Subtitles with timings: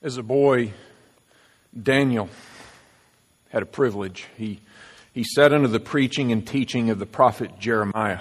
[0.00, 0.74] As a boy,
[1.82, 2.28] Daniel
[3.48, 4.26] had a privilege.
[4.36, 4.60] He,
[5.12, 8.20] he sat under the preaching and teaching of the prophet Jeremiah.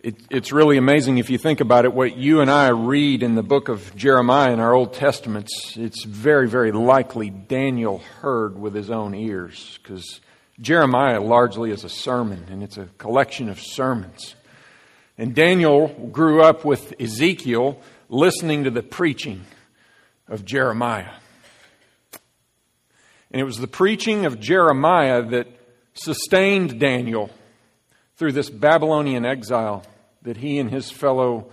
[0.00, 3.34] It, it's really amazing if you think about it, what you and I read in
[3.34, 8.76] the book of Jeremiah in our Old Testaments, it's very, very likely Daniel heard with
[8.76, 10.20] his own ears because
[10.60, 14.36] Jeremiah largely is a sermon and it's a collection of sermons.
[15.18, 19.46] And Daniel grew up with Ezekiel listening to the preaching
[20.32, 21.12] of Jeremiah.
[23.30, 25.46] And it was the preaching of Jeremiah that
[25.94, 27.30] sustained Daniel
[28.16, 29.84] through this Babylonian exile
[30.22, 31.50] that he and his fellow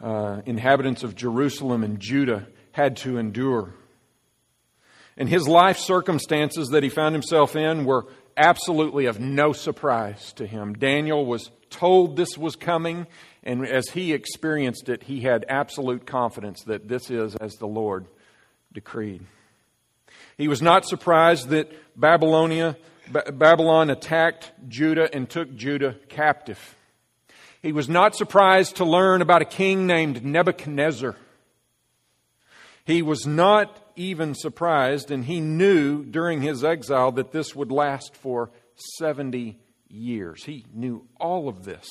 [0.00, 3.74] uh, inhabitants of Jerusalem and Judah had to endure.
[5.16, 10.46] And his life circumstances that he found himself in were absolutely of no surprise to
[10.46, 10.74] him.
[10.74, 13.06] Daniel was told this was coming,
[13.42, 18.06] and as he experienced it, he had absolute confidence that this is as the Lord
[18.74, 19.22] decreed.
[20.36, 22.76] He was not surprised that Babylonia,
[23.10, 26.76] Babylon attacked Judah and took Judah captive.
[27.62, 31.16] He was not surprised to learn about a king named Nebuchadnezzar.
[32.84, 38.14] He was not even surprised, and he knew during his exile that this would last
[38.14, 38.50] for
[38.98, 40.44] 70 years.
[40.44, 41.88] He knew all of this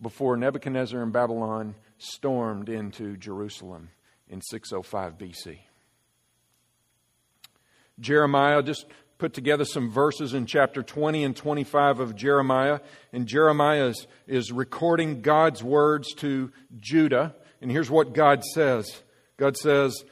[0.00, 3.88] before Nebuchadnezzar and Babylon stormed into Jerusalem
[4.28, 5.58] in 605 BC.
[7.98, 8.86] Jeremiah just
[9.18, 12.80] put together some verses in chapter 20 and 25 of Jeremiah.
[13.12, 17.34] And Jeremiah is, is recording God's words to Judah.
[17.60, 19.02] And here's what God says
[19.38, 20.04] God says,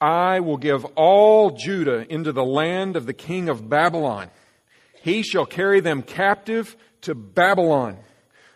[0.00, 4.30] I will give all Judah into the land of the king of Babylon.
[5.02, 7.98] He shall carry them captive to Babylon.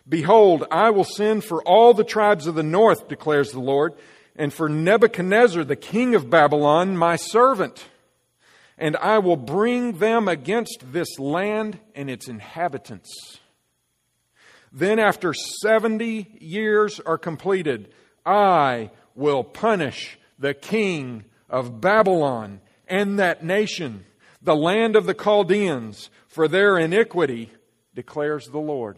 [0.07, 3.93] Behold, I will send for all the tribes of the north, declares the Lord,
[4.35, 7.85] and for Nebuchadnezzar, the king of Babylon, my servant.
[8.79, 13.39] And I will bring them against this land and its inhabitants.
[14.71, 17.93] Then, after 70 years are completed,
[18.25, 24.05] I will punish the king of Babylon and that nation,
[24.41, 27.51] the land of the Chaldeans, for their iniquity,
[27.93, 28.97] declares the Lord.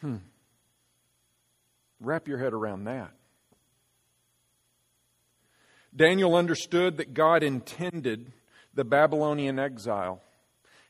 [0.00, 0.16] Hmm.
[2.00, 3.15] Wrap your head around that.
[5.96, 8.32] Daniel understood that God intended
[8.74, 10.20] the Babylonian exile,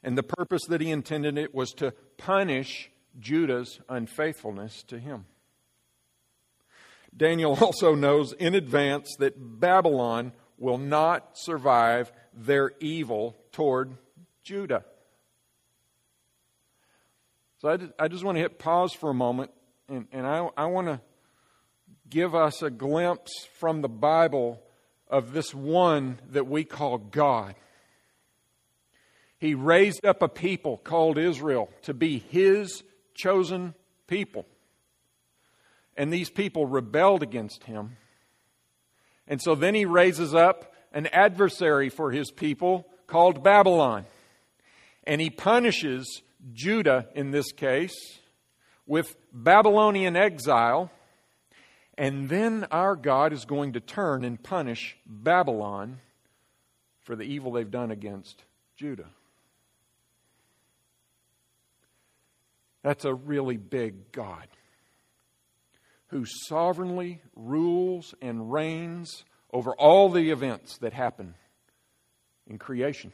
[0.03, 2.91] and the purpose that he intended it was to punish
[3.21, 5.27] Judah's unfaithfulness to him.
[7.17, 13.97] Daniel also knows in advance that Babylon will not survive their evil toward
[14.43, 14.85] Judah.
[17.59, 19.51] So I just, I just want to hit pause for a moment,
[19.89, 21.01] and, and I, I want to
[22.09, 24.61] give us a glimpse from the Bible
[25.09, 27.55] of this one that we call God.
[29.39, 32.83] He raised up a people called Israel to be his
[33.15, 33.75] chosen
[34.07, 34.47] people.
[35.97, 37.97] And these people rebelled against him.
[39.27, 44.07] And so then he raises up an adversary for his people called Babylon.
[45.05, 46.23] And he punishes
[46.53, 47.95] Judah in this case
[48.87, 50.91] with Babylonian exile.
[51.99, 55.99] And then our God is going to turn and punish Babylon
[57.03, 58.43] for the evil they've done against
[58.77, 59.09] Judah.
[62.83, 64.47] That's a really big God
[66.09, 71.35] who sovereignly rules and reigns over all the events that happen
[72.47, 73.13] in creation.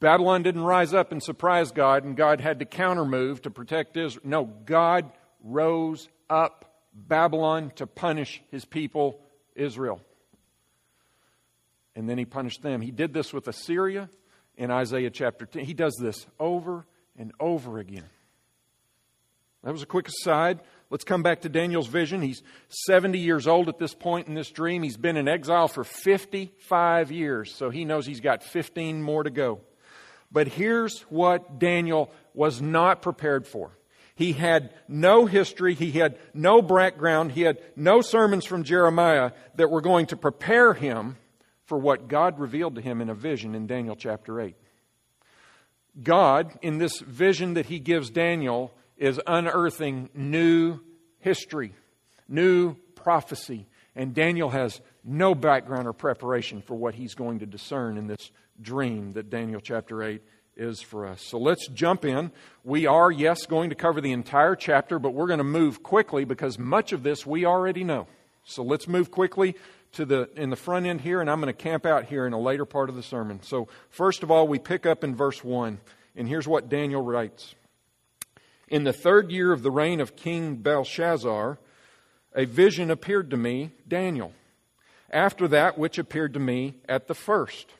[0.00, 4.22] Babylon didn't rise up and surprise God, and God had to countermove to protect Israel.
[4.24, 5.10] No, God
[5.42, 9.20] rose up Babylon to punish his people,
[9.54, 10.00] Israel.
[11.96, 12.80] And then he punished them.
[12.80, 14.08] He did this with Assyria
[14.56, 15.64] in Isaiah chapter 10.
[15.64, 18.08] He does this over and over again.
[19.62, 20.60] That was a quick aside.
[20.90, 22.20] Let's come back to Daniel's vision.
[22.20, 22.42] He's
[22.86, 24.82] 70 years old at this point in this dream.
[24.82, 29.30] He's been in exile for 55 years, so he knows he's got 15 more to
[29.30, 29.60] go.
[30.30, 33.70] But here's what Daniel was not prepared for.
[34.16, 39.70] He had no history, he had no background, he had no sermons from Jeremiah that
[39.70, 41.16] were going to prepare him
[41.64, 44.54] for what God revealed to him in a vision in Daniel chapter 8.
[46.00, 50.80] God, in this vision that he gives Daniel, is unearthing new
[51.18, 51.74] history,
[52.28, 53.66] new prophecy.
[53.96, 58.30] And Daniel has no background or preparation for what he's going to discern in this
[58.60, 60.22] dream that Daniel chapter 8
[60.56, 61.22] is for us.
[61.22, 62.30] So let's jump in.
[62.62, 66.24] We are, yes, going to cover the entire chapter, but we're going to move quickly
[66.24, 68.06] because much of this we already know.
[68.44, 69.56] So let's move quickly
[69.92, 72.32] to the in the front end here, and I'm going to camp out here in
[72.32, 73.40] a later part of the sermon.
[73.42, 75.78] So first of all, we pick up in verse one,
[76.14, 77.54] and here's what Daniel writes:
[78.68, 81.58] In the third year of the reign of King Belshazzar,
[82.34, 84.32] a vision appeared to me, Daniel.
[85.10, 87.70] After that, which appeared to me at the first.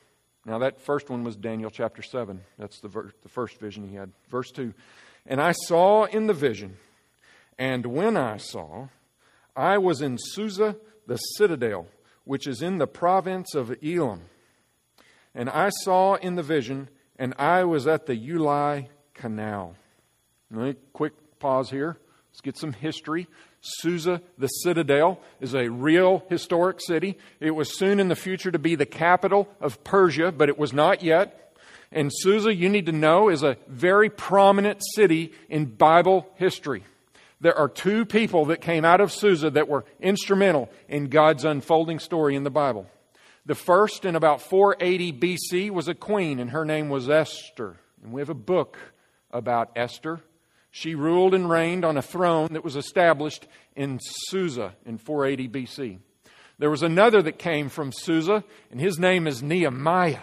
[0.45, 2.41] Now that first one was Daniel chapter seven.
[2.57, 4.11] That's the ver- the first vision he had.
[4.29, 4.73] Verse two,
[5.25, 6.77] and I saw in the vision,
[7.57, 8.89] and when I saw,
[9.55, 10.75] I was in Susa
[11.07, 11.87] the citadel
[12.25, 14.21] which is in the province of Elam.
[15.33, 19.75] And I saw in the vision, and I was at the Ulai Canal.
[20.51, 21.97] Right, quick pause here.
[22.31, 23.27] Let's get some history.
[23.65, 27.17] Susa, the citadel, is a real historic city.
[27.39, 30.71] It was soon in the future to be the capital of Persia, but it was
[30.73, 31.57] not yet.
[31.91, 36.83] And Susa, you need to know, is a very prominent city in Bible history
[37.41, 41.99] there are two people that came out of Susa that were instrumental in God's unfolding
[41.99, 42.87] story in the Bible.
[43.45, 47.77] The first, in about 480 BC, was a queen, and her name was Esther.
[48.01, 48.77] And we have a book
[49.31, 50.21] about Esther.
[50.77, 55.99] She ruled and reigned on a throne that was established in Susa in 480 BC.
[56.59, 60.19] There was another that came from Susa, and his name is Nehemiah.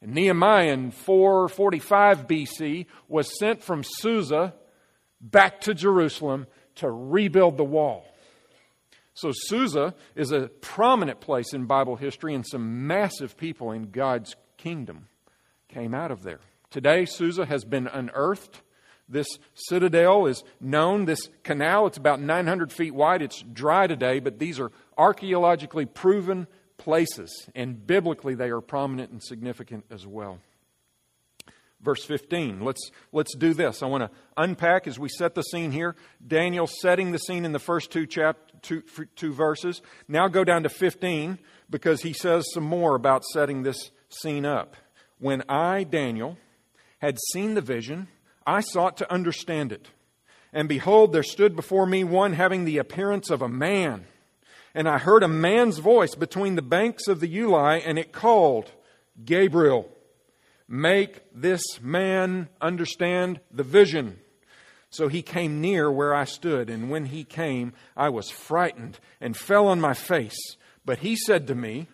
[0.00, 4.54] And Nehemiah in 445 BC was sent from Susa
[5.20, 6.46] back to Jerusalem
[6.76, 8.06] to rebuild the wall.
[9.12, 14.36] So, Susa is a prominent place in Bible history, and some massive people in God's
[14.56, 15.08] kingdom
[15.68, 16.40] came out of there.
[16.70, 18.62] Today, Susa has been unearthed.
[19.10, 21.04] This citadel is known.
[21.04, 23.20] This canal, it's about 900 feet wide.
[23.20, 26.46] It's dry today, but these are archaeologically proven
[26.78, 30.38] places, and biblically, they are prominent and significant as well
[31.82, 32.60] verse 15.
[32.64, 33.82] Let's, let's do this.
[33.82, 35.96] I want to unpack as we set the scene here.
[36.26, 38.82] Daniel setting the scene in the first two, chap, two,
[39.16, 39.82] two verses.
[40.08, 44.76] Now go down to 15 because he says some more about setting this scene up.
[45.18, 46.38] When I, Daniel,
[46.98, 48.08] had seen the vision,
[48.46, 49.88] I sought to understand it.
[50.52, 54.06] And behold, there stood before me one having the appearance of a man.
[54.74, 58.72] And I heard a man's voice between the banks of the Ulai, and it called,
[59.24, 59.88] Gabriel
[60.72, 64.20] Make this man understand the vision.
[64.88, 69.36] So he came near where I stood, and when he came, I was frightened and
[69.36, 70.38] fell on my face.
[70.84, 71.88] But he said to me,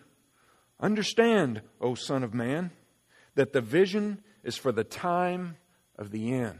[0.79, 2.69] Understand, O Son of Man,
[3.33, 5.57] that the vision is for the time
[5.97, 6.59] of the end.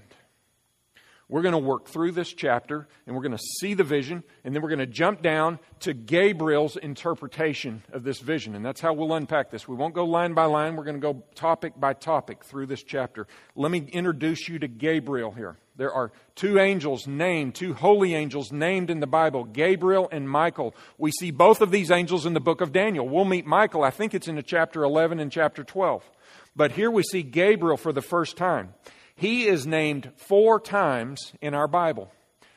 [1.30, 4.56] We're going to work through this chapter and we're going to see the vision, and
[4.56, 8.56] then we're going to jump down to Gabriel's interpretation of this vision.
[8.56, 9.68] And that's how we'll unpack this.
[9.68, 12.82] We won't go line by line, we're going to go topic by topic through this
[12.82, 13.28] chapter.
[13.56, 15.58] Let me introduce you to Gabriel here.
[15.76, 20.74] There are two angels named, two holy angels named in the Bible, Gabriel and Michael.
[20.98, 23.08] We see both of these angels in the book of Daniel.
[23.08, 26.10] We'll meet Michael, I think it's in chapter 11 and chapter 12.
[26.56, 28.74] But here we see Gabriel for the first time.
[29.18, 32.12] He is named four times in our Bible.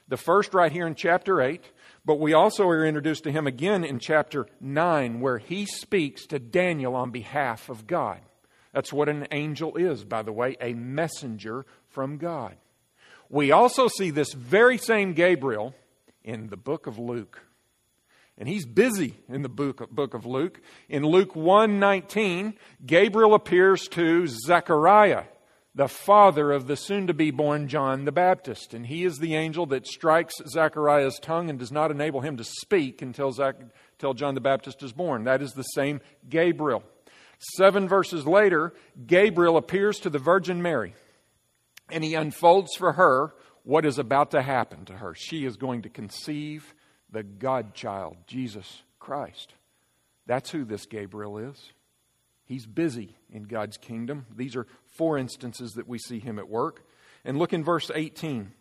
[0.08, 1.64] The first right here in chapter 8,
[2.04, 6.38] but we also are introduced to him again in chapter 9, where he speaks to
[6.38, 8.20] Daniel on behalf of God.
[8.74, 12.56] That's what an angel is, by the way, a messenger from God.
[13.30, 15.74] We also see this very same Gabriel
[16.22, 17.40] in the book of Luke.
[18.36, 20.60] And he's busy in the book, of Luke.
[20.90, 25.24] In Luke 1:19, Gabriel appears to Zechariah
[25.74, 28.74] the father of the soon to be born John the Baptist.
[28.74, 32.44] And he is the angel that strikes Zechariah's tongue and does not enable him to
[32.44, 33.56] speak until, Zach,
[33.92, 35.24] until John the Baptist is born.
[35.24, 36.82] That is the same Gabriel.
[37.56, 38.74] Seven verses later,
[39.06, 40.94] Gabriel appears to the Virgin Mary
[41.90, 45.14] and he unfolds for her what is about to happen to her.
[45.14, 46.74] She is going to conceive
[47.10, 49.54] the God child, Jesus Christ.
[50.26, 51.72] That's who this Gabriel is.
[52.44, 54.26] He's busy in God's kingdom.
[54.34, 56.84] These are four instances that we see him at work.
[57.24, 58.52] And look in verse 18.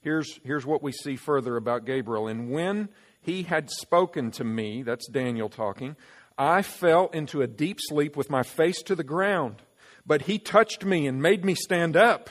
[0.00, 2.26] Here's, here's what we see further about Gabriel.
[2.26, 2.88] And when
[3.20, 5.96] he had spoken to me, that's Daniel talking,
[6.36, 9.62] I fell into a deep sleep with my face to the ground.
[10.04, 12.30] But he touched me and made me stand up.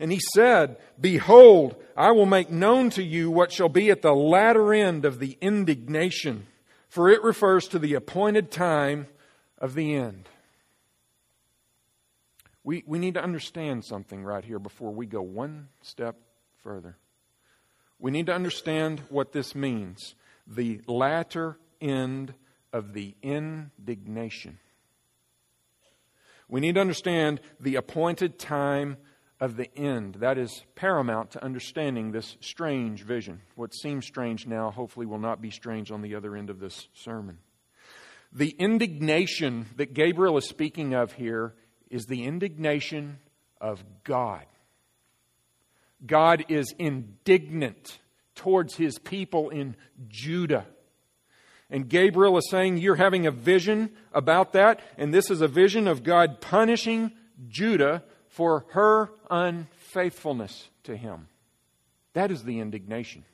[0.00, 4.14] And he said, Behold, I will make known to you what shall be at the
[4.14, 6.46] latter end of the indignation,
[6.88, 9.06] for it refers to the appointed time
[9.58, 10.28] of the end.
[12.64, 16.16] We, we need to understand something right here before we go one step
[16.62, 16.96] further.
[17.98, 20.14] We need to understand what this means
[20.46, 22.34] the latter end
[22.72, 24.58] of the indignation.
[26.48, 28.96] We need to understand the appointed time
[29.40, 30.16] of the end.
[30.16, 33.40] That is paramount to understanding this strange vision.
[33.56, 36.88] What seems strange now, hopefully, will not be strange on the other end of this
[36.94, 37.38] sermon.
[38.32, 41.54] The indignation that Gabriel is speaking of here
[41.94, 43.18] is the indignation
[43.60, 44.44] of God.
[46.04, 48.00] God is indignant
[48.34, 49.76] towards his people in
[50.08, 50.66] Judah.
[51.70, 55.86] And Gabriel is saying, You're having a vision about that, and this is a vision
[55.86, 57.12] of God punishing
[57.46, 61.28] Judah for her unfaithfulness to him.
[62.14, 63.24] That is the indignation.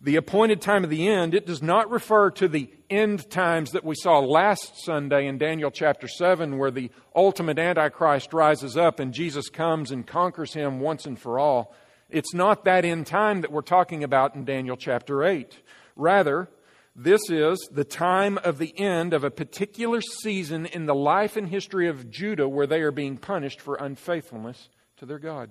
[0.00, 3.82] The appointed time of the end, it does not refer to the end times that
[3.82, 9.12] we saw last Sunday in Daniel chapter 7, where the ultimate Antichrist rises up and
[9.12, 11.74] Jesus comes and conquers him once and for all.
[12.08, 15.58] It's not that end time that we're talking about in Daniel chapter 8.
[15.96, 16.48] Rather,
[16.94, 21.48] this is the time of the end of a particular season in the life and
[21.48, 25.50] history of Judah where they are being punished for unfaithfulness to their God.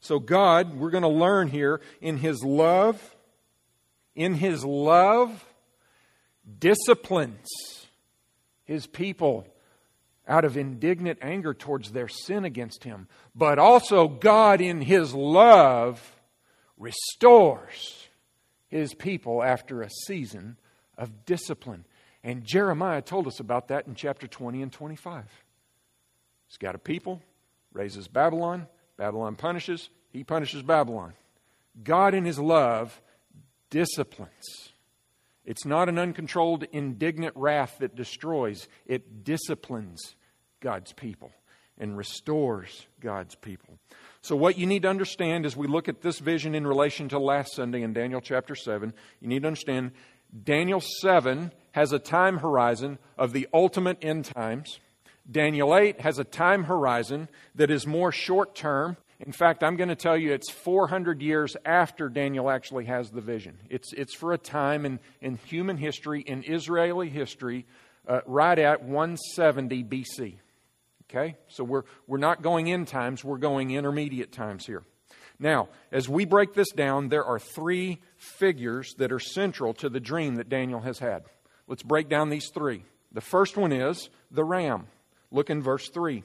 [0.00, 3.16] So, God, we're going to learn here, in His love,
[4.14, 5.44] in His love,
[6.58, 7.48] disciplines
[8.64, 9.46] His people
[10.26, 13.08] out of indignant anger towards their sin against Him.
[13.34, 16.00] But also, God, in His love,
[16.78, 18.08] restores
[18.68, 20.56] his people after a season
[20.96, 21.84] of discipline.
[22.22, 25.24] And Jeremiah told us about that in chapter 20 and 25.
[26.46, 27.22] He's got a people,
[27.72, 28.66] raises Babylon,
[28.98, 31.14] Babylon punishes, he punishes Babylon.
[31.82, 33.00] God, in his love,
[33.70, 34.72] disciplines.
[35.44, 40.16] It's not an uncontrolled, indignant wrath that destroys, it disciplines
[40.60, 41.32] God's people
[41.78, 43.78] and restores God's people.
[44.20, 47.18] So, what you need to understand as we look at this vision in relation to
[47.18, 49.92] last Sunday in Daniel chapter 7, you need to understand
[50.44, 54.80] Daniel 7 has a time horizon of the ultimate end times.
[55.30, 58.96] Daniel 8 has a time horizon that is more short term.
[59.20, 63.20] In fact, I'm going to tell you it's 400 years after Daniel actually has the
[63.20, 63.58] vision.
[63.68, 67.66] It's, it's for a time in, in human history, in Israeli history,
[68.06, 70.36] uh, right at 170 BC.
[71.10, 71.36] Okay?
[71.48, 74.84] So we're, we're not going in times, we're going intermediate times here.
[75.38, 80.00] Now, as we break this down, there are three figures that are central to the
[80.00, 81.24] dream that Daniel has had.
[81.66, 82.84] Let's break down these three.
[83.12, 84.86] The first one is the ram.
[85.30, 86.22] Look in verse 3.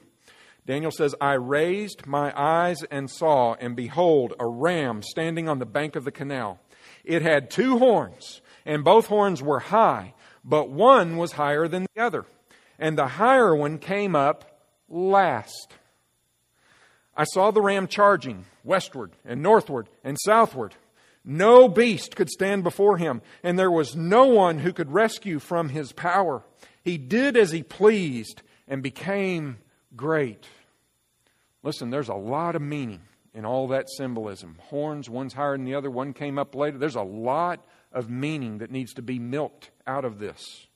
[0.66, 5.66] Daniel says, I raised my eyes and saw, and behold, a ram standing on the
[5.66, 6.58] bank of the canal.
[7.04, 12.02] It had two horns, and both horns were high, but one was higher than the
[12.02, 12.24] other.
[12.78, 15.74] And the higher one came up last.
[17.16, 20.74] I saw the ram charging westward and northward and southward.
[21.24, 25.68] No beast could stand before him, and there was no one who could rescue from
[25.68, 26.42] his power.
[26.82, 29.58] He did as he pleased and became
[29.96, 30.46] great.
[31.62, 33.00] Listen, there's a lot of meaning
[33.34, 34.56] in all that symbolism.
[34.60, 36.78] Horns, one's higher than the other, one came up later.
[36.78, 40.66] There's a lot of meaning that needs to be milked out of this.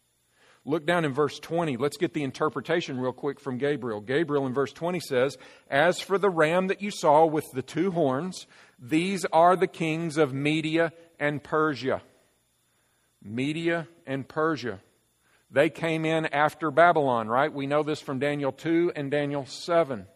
[0.64, 1.78] Look down in verse 20.
[1.78, 4.00] Let's get the interpretation real quick from Gabriel.
[4.00, 5.38] Gabriel in verse 20 says,
[5.70, 8.46] As for the ram that you saw with the two horns,
[8.78, 12.02] these are the kings of Media and Persia.
[13.22, 14.80] Media and Persia.
[15.50, 17.52] They came in after Babylon, right?
[17.52, 20.06] We know this from Daniel 2 and Daniel 7.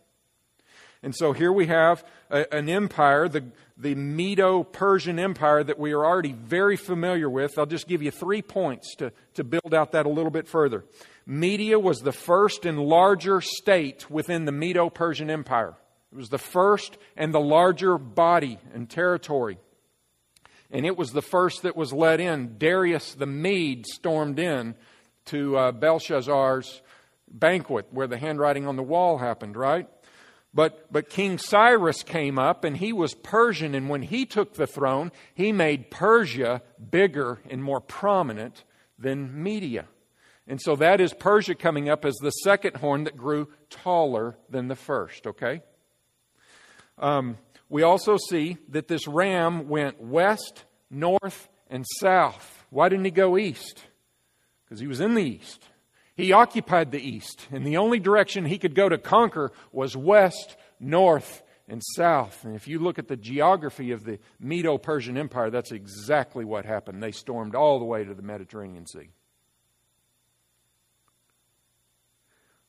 [1.02, 3.44] And so here we have a, an empire, the,
[3.76, 7.58] the Medo Persian Empire, that we are already very familiar with.
[7.58, 10.84] I'll just give you three points to, to build out that a little bit further.
[11.26, 15.74] Media was the first and larger state within the Medo Persian Empire.
[16.12, 19.58] It was the first and the larger body and territory.
[20.70, 22.58] And it was the first that was let in.
[22.58, 24.74] Darius the Mede stormed in
[25.26, 26.82] to uh, Belshazzar's
[27.28, 29.88] banquet where the handwriting on the wall happened, right?
[30.54, 34.66] But, but King Cyrus came up and he was Persian, and when he took the
[34.66, 36.60] throne, he made Persia
[36.90, 38.64] bigger and more prominent
[38.98, 39.86] than Media.
[40.46, 44.68] And so that is Persia coming up as the second horn that grew taller than
[44.68, 45.62] the first, okay?
[46.98, 47.38] Um,
[47.70, 52.66] we also see that this ram went west, north, and south.
[52.68, 53.82] Why didn't he go east?
[54.72, 55.68] Because he was in the east.
[56.16, 60.56] He occupied the east, and the only direction he could go to conquer was west,
[60.80, 62.42] north, and south.
[62.46, 66.64] And if you look at the geography of the Medo Persian Empire, that's exactly what
[66.64, 67.02] happened.
[67.02, 69.10] They stormed all the way to the Mediterranean Sea.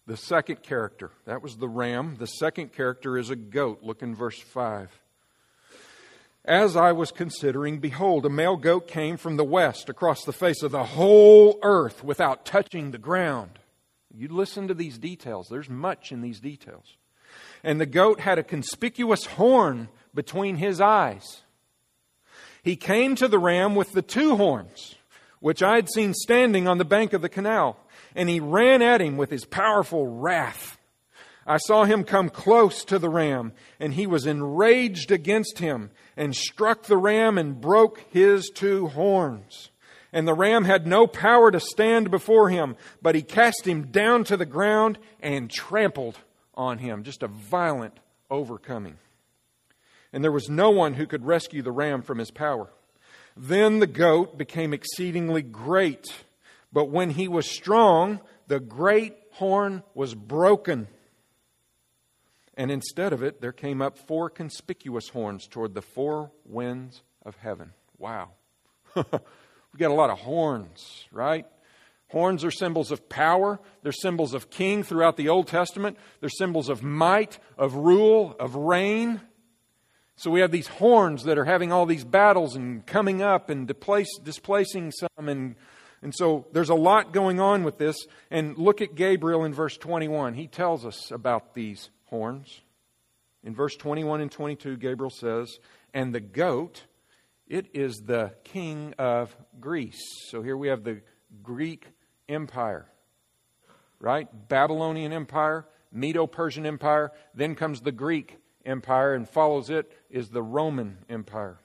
[0.06, 2.18] The second character, that was the ram.
[2.20, 3.80] The second character is a goat.
[3.82, 4.92] Look in verse 5.
[6.46, 10.62] As I was considering, behold, a male goat came from the west across the face
[10.62, 13.60] of the whole earth without touching the ground.
[14.14, 16.98] You listen to these details, there's much in these details.
[17.64, 21.42] And the goat had a conspicuous horn between his eyes.
[22.62, 24.96] He came to the ram with the two horns,
[25.40, 27.78] which I had seen standing on the bank of the canal,
[28.16, 30.78] and he ran at him with his powerful wrath.
[31.46, 36.36] I saw him come close to the ram, and he was enraged against him, and
[36.36, 39.70] struck the ram and broke his two horns.
[40.12, 44.24] And the ram had no power to stand before him, but he cast him down
[44.26, 46.20] to the ground and trampled
[46.54, 47.04] on him.
[47.04, 48.98] Just a violent overcoming
[50.14, 52.70] and there was no one who could rescue the ram from his power.
[53.36, 56.14] Then the goat became exceedingly great,
[56.72, 60.88] but when he was strong, the great horn was broken.
[62.56, 67.36] And instead of it, there came up four conspicuous horns toward the four winds of
[67.38, 67.72] heaven.
[67.98, 68.30] Wow.
[68.96, 69.04] we
[69.78, 71.48] got a lot of horns, right?
[72.10, 73.60] Horns are symbols of power.
[73.82, 75.98] They're symbols of king throughout the Old Testament.
[76.20, 79.20] They're symbols of might, of rule, of reign.
[80.16, 83.68] So we have these horns that are having all these battles and coming up and
[83.68, 85.28] displace, displacing some.
[85.28, 85.56] And,
[86.04, 87.98] and so there's a lot going on with this.
[88.30, 90.36] And look at Gabriel in verse 21.
[90.36, 92.62] He tells us about these horns.
[93.44, 95.58] In verse 21 and 22, Gabriel says,
[95.96, 96.84] And the goat,
[97.48, 100.00] it is the king of Greece.
[100.30, 101.02] So here we have the
[101.42, 101.88] Greek
[102.30, 102.86] Empire,
[104.00, 104.28] right?
[104.48, 107.12] Babylonian Empire, Medo Persian Empire.
[107.34, 111.58] Then comes the Greek Empire, and follows it is the Roman Empire.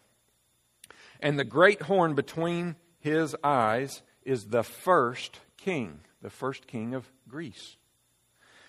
[1.21, 7.12] And the great horn between his eyes is the first king, the first king of
[7.28, 7.76] Greece.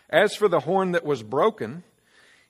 [0.10, 1.84] As for the horn that was broken,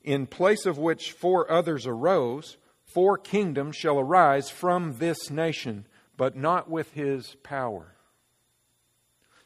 [0.04, 5.86] in place of which four others arose, four kingdoms shall arise from this nation,
[6.16, 7.96] but not with his power.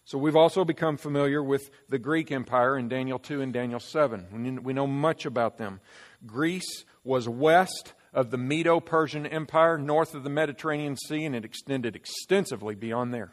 [0.05, 4.61] So we've also become familiar with the Greek Empire in Daniel 2 and Daniel 7.
[4.63, 5.79] We know much about them.
[6.25, 11.45] Greece was west of the Medo Persian Empire, north of the Mediterranean Sea, and it
[11.45, 13.31] extended extensively beyond there.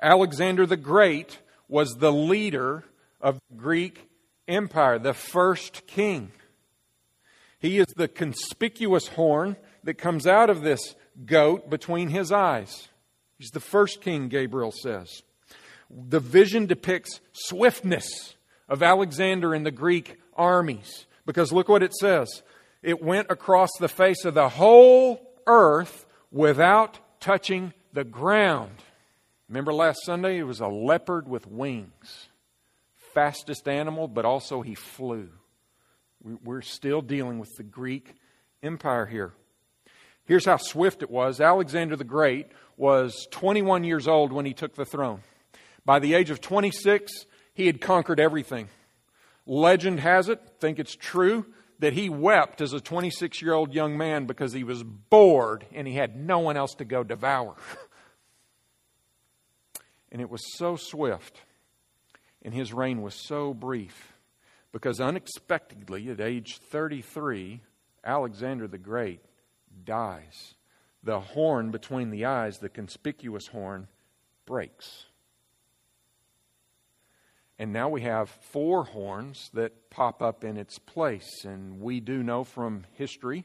[0.00, 2.84] Alexander the Great was the leader
[3.24, 4.06] of the Greek
[4.46, 6.30] Empire, the first king.
[7.58, 12.88] He is the conspicuous horn that comes out of this goat between his eyes.
[13.38, 15.22] He's the first king, Gabriel says.
[15.90, 18.34] The vision depicts swiftness
[18.68, 21.06] of Alexander and the Greek armies.
[21.24, 22.42] Because look what it says
[22.82, 28.76] it went across the face of the whole earth without touching the ground.
[29.48, 30.38] Remember last Sunday?
[30.38, 32.28] It was a leopard with wings.
[33.14, 35.30] Fastest animal, but also he flew.
[36.22, 38.14] We're still dealing with the Greek
[38.62, 39.32] Empire here.
[40.24, 44.74] Here's how swift it was Alexander the Great was 21 years old when he took
[44.74, 45.20] the throne.
[45.84, 48.68] By the age of 26, he had conquered everything.
[49.46, 51.46] Legend has it, think it's true,
[51.78, 55.86] that he wept as a 26 year old young man because he was bored and
[55.86, 57.54] he had no one else to go devour.
[60.12, 61.42] and it was so swift,
[62.44, 64.12] and his reign was so brief,
[64.72, 67.62] because unexpectedly, at age 33,
[68.04, 69.20] Alexander the Great
[69.84, 70.54] dies.
[71.02, 73.88] The horn between the eyes, the conspicuous horn,
[74.46, 75.06] breaks.
[77.58, 81.44] And now we have four horns that pop up in its place.
[81.44, 83.44] And we do know from history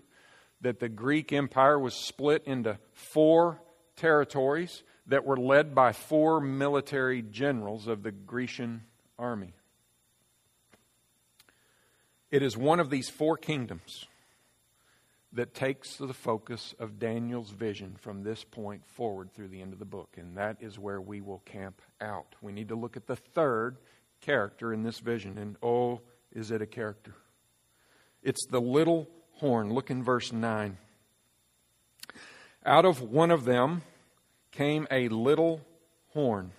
[0.62, 3.62] that the Greek Empire was split into four
[3.96, 8.84] territories that were led by four military generals of the Grecian
[9.20, 9.54] army.
[12.32, 14.06] It is one of these four kingdoms
[15.34, 19.80] that takes the focus of Daniel's vision from this point forward through the end of
[19.80, 20.16] the book.
[20.18, 22.36] And that is where we will camp out.
[22.42, 23.78] We need to look at the third
[24.22, 25.38] character in this vision.
[25.38, 26.02] And oh,
[26.32, 27.14] is it a character?
[28.24, 29.72] It's the little horn.
[29.72, 30.78] Look in verse 9.
[32.66, 33.84] Out of one of them
[34.52, 35.62] came a little
[36.10, 36.52] horn.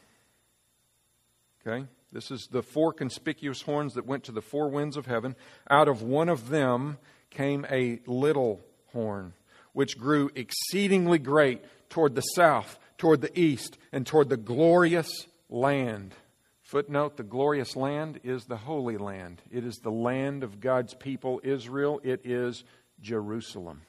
[1.67, 1.87] Okay?
[2.13, 5.37] This is the four conspicuous horns that went to the four winds of heaven.
[5.69, 6.99] Out of one of them
[7.31, 8.61] came a little
[8.93, 9.33] horn,
[9.73, 15.09] which grew exceedingly great toward the south, toward the east, and toward the glorious
[15.49, 16.15] land.
[16.63, 19.43] Footnote The glorious land is the Holy Land.
[19.51, 22.01] It is the land of God's people, Israel.
[22.03, 22.65] It is
[23.01, 23.83] Jerusalem.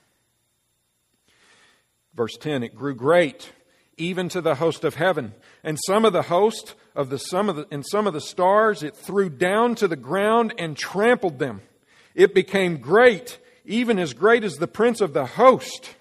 [2.14, 3.52] Verse 10 It grew great,
[3.98, 5.34] even to the host of heaven.
[5.64, 8.84] And some of the host of the some of the, and some of the stars
[8.84, 11.62] it threw down to the ground and trampled them.
[12.16, 15.96] It became great, even as great as the prince of the host.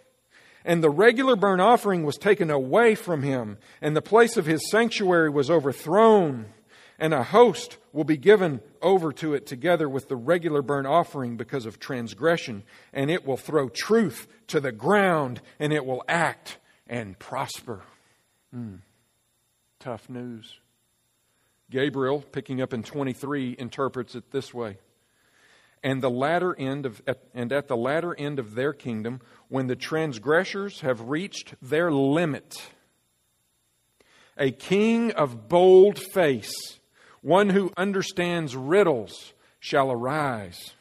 [0.65, 4.71] And the regular burnt offering was taken away from him, and the place of his
[4.71, 6.47] sanctuary was overthrown
[7.01, 11.37] and a host will be given over to it together with the regular burnt offering
[11.37, 16.59] because of transgression, and it will throw truth to the ground, and it will act
[16.87, 17.81] and prosper.
[18.53, 18.77] Hmm.
[19.81, 20.59] Tough news.
[21.71, 24.79] Gabriel, picking up in 23, interprets it this way.
[25.83, 27.01] And the latter end of
[27.33, 32.55] and at the latter end of their kingdom, when the transgressors have reached their limit,
[34.37, 36.53] a king of bold face,
[37.23, 40.75] one who understands riddles, shall arise.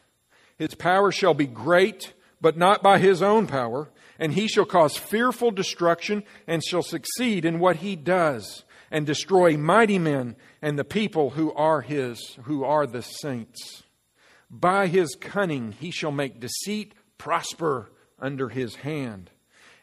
[0.57, 4.97] His power shall be great, but not by his own power, and he shall cause
[4.97, 10.83] fearful destruction and shall succeed in what he does and destroy mighty men and the
[10.83, 13.83] people who are his, who are the saints.
[14.49, 19.29] By his cunning he shall make deceit prosper under his hand,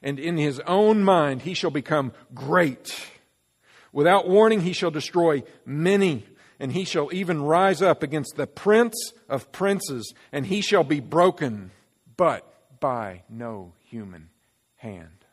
[0.02, 3.06] and in his own mind he shall become great.
[3.92, 6.26] Without warning he shall destroy many,
[6.58, 11.00] and he shall even rise up against the prince of princes, and he shall be
[11.00, 11.70] broken,
[12.16, 14.30] but by no human
[14.76, 15.24] hand.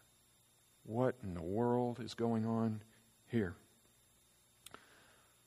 [0.86, 2.81] What in the world is going on
[3.27, 3.55] here?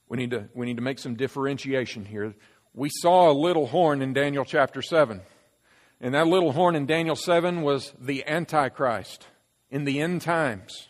[0.09, 2.35] We need to, we need to make some differentiation here.
[2.75, 5.21] We saw a little horn in Daniel chapter 7.
[6.01, 9.27] And that little horn in Daniel 7 was the Antichrist
[9.71, 10.88] in the end times.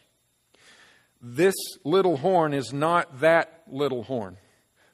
[1.22, 4.36] This little horn is not that little horn.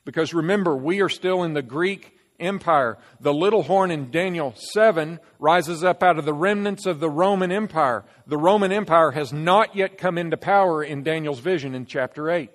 [0.04, 2.98] Because remember, we are still in the Greek Empire.
[3.20, 7.52] The little horn in Daniel 7 rises up out of the remnants of the Roman
[7.52, 8.04] Empire.
[8.26, 12.50] The Roman Empire has not yet come into power in Daniel's vision in chapter 8.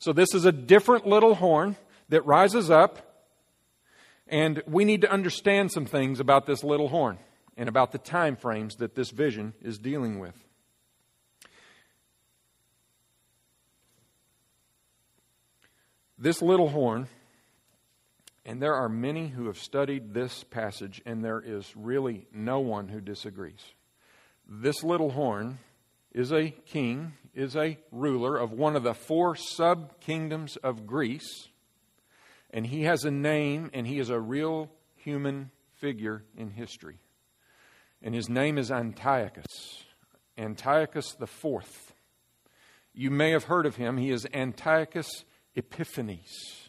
[0.00, 1.76] So this is a different little horn
[2.08, 3.26] that rises up,
[4.28, 7.18] and we need to understand some things about this little horn
[7.56, 10.34] and about the time frames that this vision is dealing with.
[16.16, 17.08] This little horn,
[18.44, 22.88] and there are many who have studied this passage, and there is really no one
[22.88, 23.64] who disagrees.
[24.48, 25.58] This little horn
[26.18, 31.48] is a king, is a ruler of one of the four sub kingdoms of Greece.
[32.50, 36.98] And he has a name, and he is a real human figure in history.
[38.02, 39.84] And his name is Antiochus.
[40.36, 41.92] Antiochus the Fourth.
[42.92, 43.96] You may have heard of him.
[43.96, 46.68] He is Antiochus Epiphanes.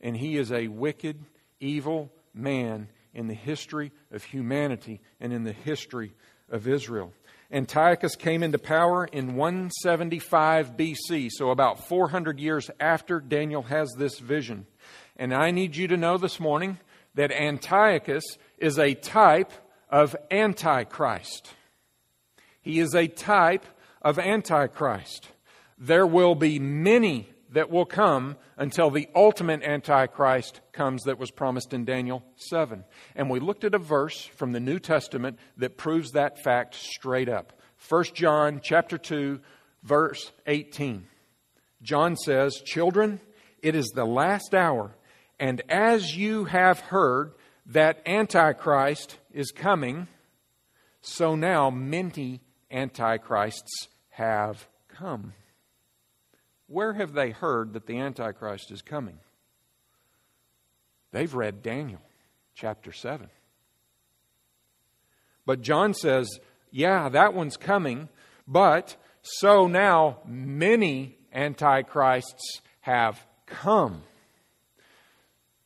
[0.00, 1.24] And he is a wicked,
[1.60, 6.14] evil man in the history of humanity and in the history
[6.50, 7.12] of Israel.
[7.52, 14.18] Antiochus came into power in 175 BC, so about 400 years after Daniel has this
[14.18, 14.66] vision.
[15.16, 16.78] And I need you to know this morning
[17.14, 18.24] that Antiochus
[18.58, 19.52] is a type
[19.88, 21.52] of Antichrist.
[22.60, 23.64] He is a type
[24.02, 25.28] of Antichrist.
[25.78, 31.72] There will be many that will come until the ultimate Antichrist comes that was promised
[31.72, 32.84] in Daniel 7.
[33.14, 37.30] And we looked at a verse from the New Testament that proves that fact straight
[37.30, 37.58] up.
[37.88, 39.40] 1 John chapter 2
[39.82, 41.06] verse 18.
[41.80, 43.20] John says, "Children,
[43.62, 44.94] it is the last hour,
[45.40, 47.32] and as you have heard
[47.64, 50.08] that Antichrist is coming,
[51.00, 55.32] so now many antichrists have come."
[56.68, 59.18] Where have they heard that the Antichrist is coming?
[61.12, 62.00] They've read Daniel
[62.54, 63.28] chapter 7.
[65.44, 66.28] But John says,
[66.70, 68.08] yeah, that one's coming,
[68.48, 74.02] but so now many antichrists have come.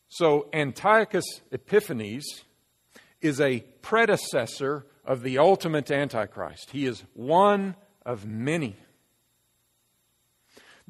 [0.08, 2.44] So Antiochus Epiphanes
[3.20, 6.70] is a predecessor of the ultimate Antichrist.
[6.70, 8.76] He is one of many.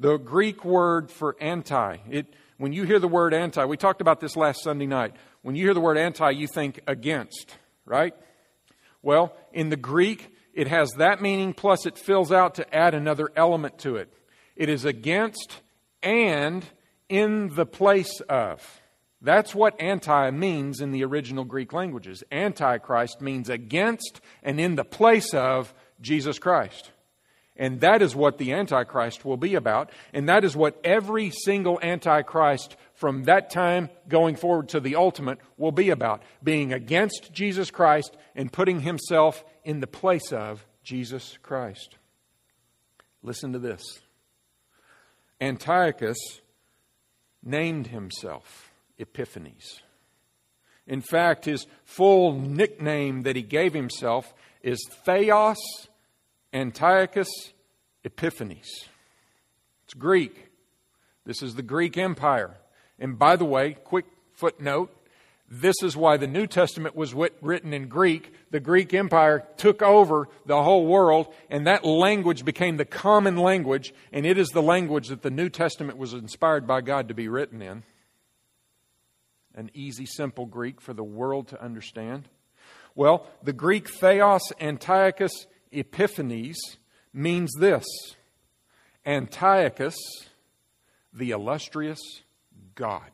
[0.01, 2.25] The Greek word for anti, it,
[2.57, 5.15] when you hear the word anti, we talked about this last Sunday night.
[5.43, 8.15] When you hear the word anti, you think against, right?
[9.03, 13.29] Well, in the Greek, it has that meaning, plus it fills out to add another
[13.35, 14.11] element to it.
[14.55, 15.61] It is against
[16.01, 16.65] and
[17.07, 18.81] in the place of.
[19.21, 22.23] That's what anti means in the original Greek languages.
[22.31, 26.89] Antichrist means against and in the place of Jesus Christ.
[27.57, 29.91] And that is what the Antichrist will be about.
[30.13, 35.39] And that is what every single Antichrist from that time going forward to the ultimate
[35.57, 41.37] will be about being against Jesus Christ and putting himself in the place of Jesus
[41.43, 41.97] Christ.
[43.21, 43.83] Listen to this
[45.39, 46.17] Antiochus
[47.43, 49.81] named himself Epiphanes.
[50.87, 55.57] In fact, his full nickname that he gave himself is Theos
[56.53, 57.29] Antiochus
[58.03, 58.89] Epiphanes.
[59.85, 60.49] It's Greek.
[61.25, 62.57] This is the Greek Empire.
[62.99, 64.95] And by the way, quick footnote
[65.53, 68.33] this is why the New Testament was written in Greek.
[68.51, 73.93] The Greek Empire took over the whole world, and that language became the common language,
[74.13, 77.27] and it is the language that the New Testament was inspired by God to be
[77.27, 77.83] written in.
[79.53, 82.29] An easy, simple Greek for the world to understand.
[82.95, 86.57] Well, the Greek theos Antiochus Epiphanes
[87.13, 87.85] means this
[89.05, 89.95] Antiochus,
[91.13, 91.99] the illustrious
[92.75, 93.09] God.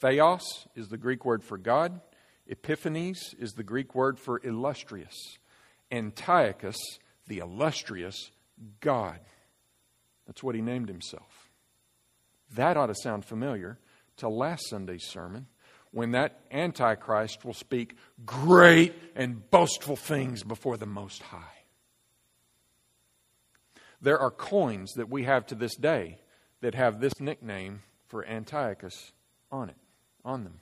[0.00, 2.00] Theos is the Greek word for God.
[2.46, 5.14] Epiphanes is the Greek word for illustrious.
[5.92, 6.76] Antiochus,
[7.26, 8.30] the illustrious
[8.80, 9.20] God.
[10.26, 11.50] That's what he named himself.
[12.54, 13.78] That ought to sound familiar
[14.16, 15.46] to last Sunday's sermon
[15.92, 21.58] when that Antichrist will speak great and boastful things before the Most High.
[24.00, 26.18] There are coins that we have to this day
[26.60, 29.12] that have this nickname for Antiochus
[29.50, 29.76] on it
[30.24, 30.60] on them.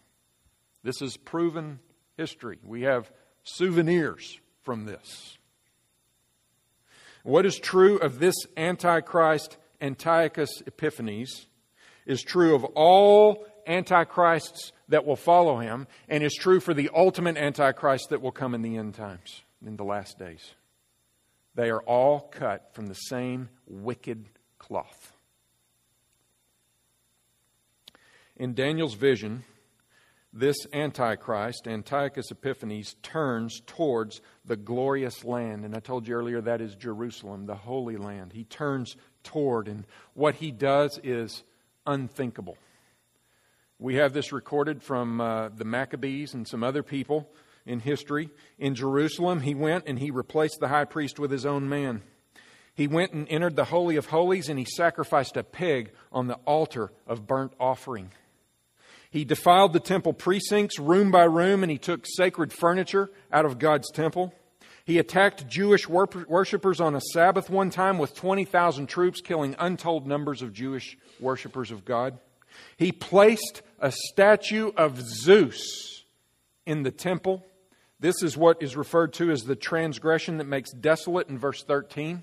[0.83, 1.81] This is proven
[2.17, 2.59] history.
[2.65, 3.11] We have
[3.43, 5.39] souvenirs from this.
[7.23, 11.47] What is true of this Antichrist, Antiochus Epiphanes,
[12.07, 17.37] is true of all Antichrists that will follow him, and is true for the ultimate
[17.37, 20.55] Antichrist that will come in the end times, in the last days.
[21.55, 24.27] They are all cut from the same wicked
[24.59, 25.13] cloth.
[28.37, 29.43] In Daniel's vision,
[30.33, 35.65] this Antichrist, Antiochus Epiphanes, turns towards the glorious land.
[35.65, 38.33] And I told you earlier that is Jerusalem, the Holy Land.
[38.33, 41.43] He turns toward, and what he does is
[41.87, 42.57] unthinkable.
[43.81, 47.31] We have this recorded from uh, the Maccabees and some other people
[47.65, 48.29] in history.
[48.59, 52.03] In Jerusalem, he went and he replaced the high priest with his own man.
[52.75, 56.39] He went and entered the Holy of Holies and he sacrificed a pig on the
[56.45, 58.11] altar of burnt offering.
[59.11, 63.59] He defiled the temple precincts room by room, and he took sacred furniture out of
[63.59, 64.35] God's temple.
[64.85, 70.43] He attacked Jewish worshippers on a Sabbath one time with 20,000 troops, killing untold numbers
[70.43, 72.19] of Jewish worshippers of God.
[72.77, 76.05] He placed a statue of Zeus
[76.67, 77.45] in the temple.
[78.01, 82.23] This is what is referred to as the transgression that makes desolate in verse 13.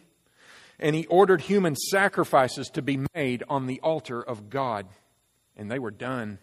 [0.79, 4.87] And he ordered human sacrifices to be made on the altar of God.
[5.55, 6.39] And they were done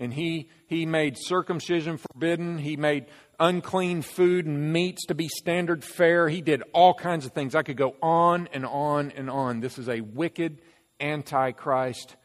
[0.00, 2.56] and he, he made circumcision forbidden.
[2.58, 3.06] He made
[3.38, 6.28] unclean food and meats to be standard fare.
[6.28, 7.54] He did all kinds of things.
[7.54, 9.60] I could go on and on and on.
[9.60, 10.62] This is a wicked
[11.00, 12.16] antichrist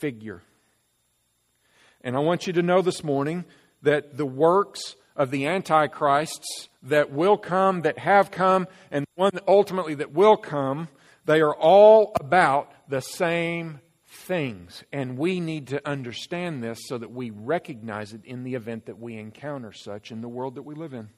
[0.00, 0.42] figure.
[2.00, 3.44] And I want you to know this morning
[3.82, 9.94] that the works of the antichrists that will come, that have come, and one ultimately
[9.94, 10.88] that will come,
[11.26, 14.82] they are all about the same things.
[14.92, 18.98] And we need to understand this so that we recognize it in the event that
[18.98, 21.10] we encounter such in the world that we live in.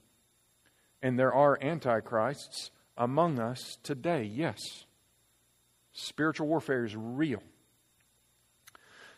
[1.00, 4.58] And there are antichrists among us today, yes.
[5.92, 7.42] Spiritual warfare is real.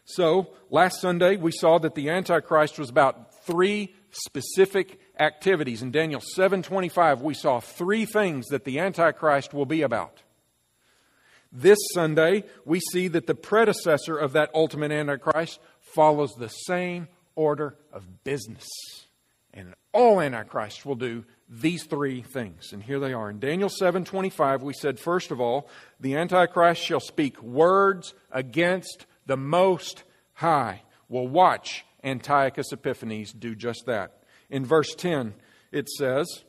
[0.05, 5.83] So, last Sunday we saw that the antichrist was about three specific activities.
[5.83, 10.23] In Daniel 7:25 we saw three things that the antichrist will be about.
[11.57, 17.77] This Sunday, we see that the predecessor of that ultimate Antichrist follows the same order
[17.93, 18.67] of business.
[19.53, 22.73] And all Antichrists will do these three things.
[22.73, 23.31] And here they are.
[23.31, 25.69] In Daniel 7:25, we said first of all,
[26.01, 30.83] the Antichrist shall speak words against the most high.
[31.09, 34.23] Well, watch Antiochus Epiphanes do just that.
[34.51, 35.35] In verse 10,
[35.73, 36.45] it says,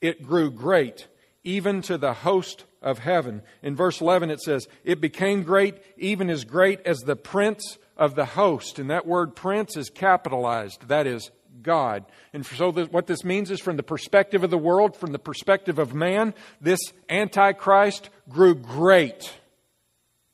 [0.00, 1.08] It grew great,
[1.44, 3.42] even to the host of heaven.
[3.62, 8.14] In verse 11, it says, It became great, even as great as the prince of
[8.14, 8.78] the host.
[8.78, 10.88] And that word prince is capitalized.
[10.88, 11.30] That is
[11.62, 12.04] God.
[12.32, 15.18] And so, this, what this means is from the perspective of the world, from the
[15.18, 19.32] perspective of man, this Antichrist grew great.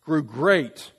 [0.04, 0.92] Grew great.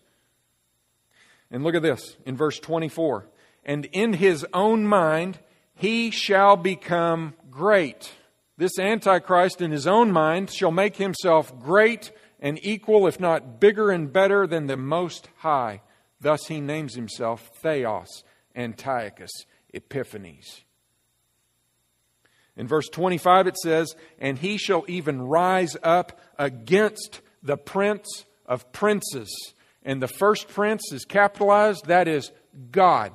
[1.51, 3.27] And look at this in verse 24.
[3.63, 5.39] And in his own mind,
[5.75, 8.11] he shall become great.
[8.57, 13.89] This Antichrist, in his own mind, shall make himself great and equal, if not bigger
[13.91, 15.81] and better than the Most High.
[16.21, 18.23] Thus he names himself Theos
[18.55, 19.31] Antiochus
[19.73, 20.63] Epiphanes.
[22.57, 28.71] In verse 25 it says, And he shall even rise up against the prince of
[28.71, 29.29] princes.
[29.85, 32.31] And the first prince is capitalized, that is
[32.71, 33.13] God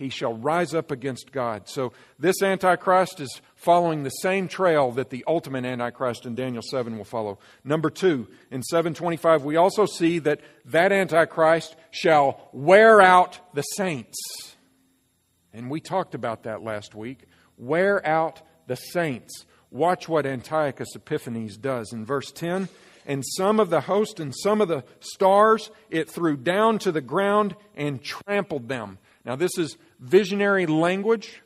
[0.00, 1.68] he shall rise up against God.
[1.68, 6.96] So this Antichrist is following the same trail that the ultimate Antichrist in Daniel 7
[6.96, 7.38] will follow.
[7.64, 14.16] Number two, in 725, we also see that that Antichrist shall wear out the saints.
[15.52, 17.26] And we talked about that last week.
[17.58, 19.44] Wear out the saints.
[19.70, 21.92] Watch what Antiochus Epiphanes does.
[21.92, 22.70] In verse 10,
[23.06, 27.00] and some of the host and some of the stars it threw down to the
[27.00, 28.98] ground and trampled them.
[29.24, 31.42] Now, this is visionary language.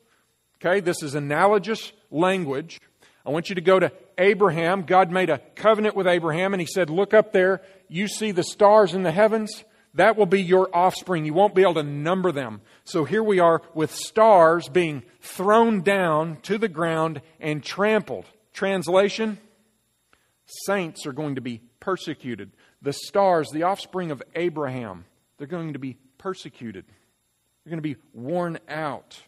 [0.57, 2.81] Okay, this is analogous language.
[3.27, 4.83] I want you to go to Abraham.
[4.83, 7.63] God made a covenant with Abraham, and he said, Look up there.
[7.89, 9.65] You see the stars in the heavens?
[9.95, 11.25] That will be your offspring.
[11.25, 12.61] You won't be able to number them.
[12.85, 18.27] So here we are with stars being thrown down to the ground and trampled.
[18.53, 19.39] Translation
[20.47, 22.53] Saints are going to be persecuted.
[22.83, 25.05] The stars, the offspring of Abraham,
[25.39, 26.85] they're going to be persecuted.
[27.65, 29.19] They're going to be worn out.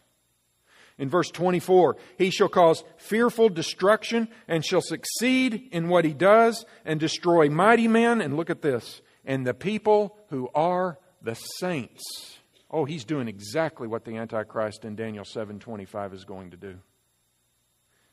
[0.99, 6.65] In verse 24, he shall cause fearful destruction and shall succeed in what he does
[6.85, 8.19] and destroy mighty men.
[8.19, 12.03] And look at this and the people who are the saints.
[12.71, 16.79] Oh, he's doing exactly what the Antichrist in Daniel 7:25 is going to do.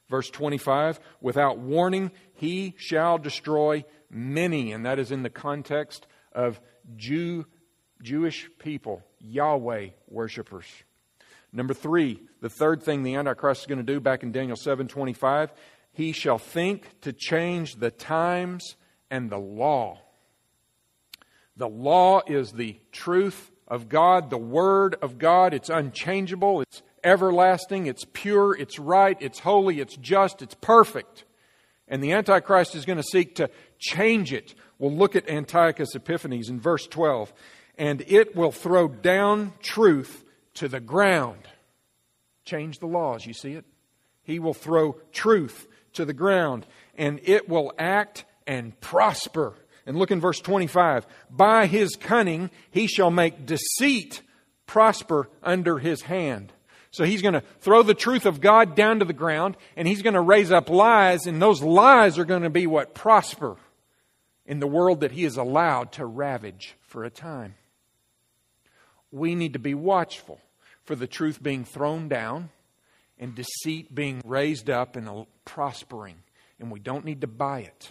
[0.09, 6.61] Verse 25, without warning, he shall destroy many, and that is in the context of
[6.97, 7.47] Jew,
[8.03, 10.67] Jewish people, Yahweh worshippers.
[11.53, 15.51] Number three, the third thing the Antichrist is going to do back in Daniel 7:25,
[15.93, 18.77] he shall think to change the times
[19.11, 20.01] and the law.
[21.57, 25.55] The law is the truth of God, the Word of God.
[25.55, 31.25] It's unchangeable, it's everlasting, it's pure, it's right, it's holy, it's just, it's perfect.
[31.87, 34.55] And the Antichrist is going to seek to change it.
[34.79, 37.33] We'll look at Antiochus Epiphanes in verse 12.
[37.77, 41.40] And it will throw down truth to the ground.
[42.45, 43.64] Change the laws, you see it?
[44.23, 49.55] He will throw truth to the ground, and it will act and prosper.
[49.87, 51.07] And look in verse 25.
[51.31, 54.23] By his cunning he shall make deceit
[54.67, 56.53] prosper under his hand.
[56.94, 60.00] So he's going to throw the truth of God down to the ground and he's
[60.00, 63.57] going to raise up lies, and those lies are going to be what prosper
[64.46, 67.57] in the world that he is allowed to ravage for a time.
[69.11, 70.40] We need to be watchful
[70.85, 72.50] for the truth being thrown down
[73.18, 76.18] and deceit being raised up and prospering.
[76.61, 77.90] And we don't need to buy it.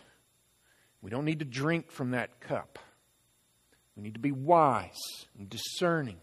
[1.01, 2.79] We don't need to drink from that cup.
[3.97, 5.01] We need to be wise
[5.37, 6.19] and discerning.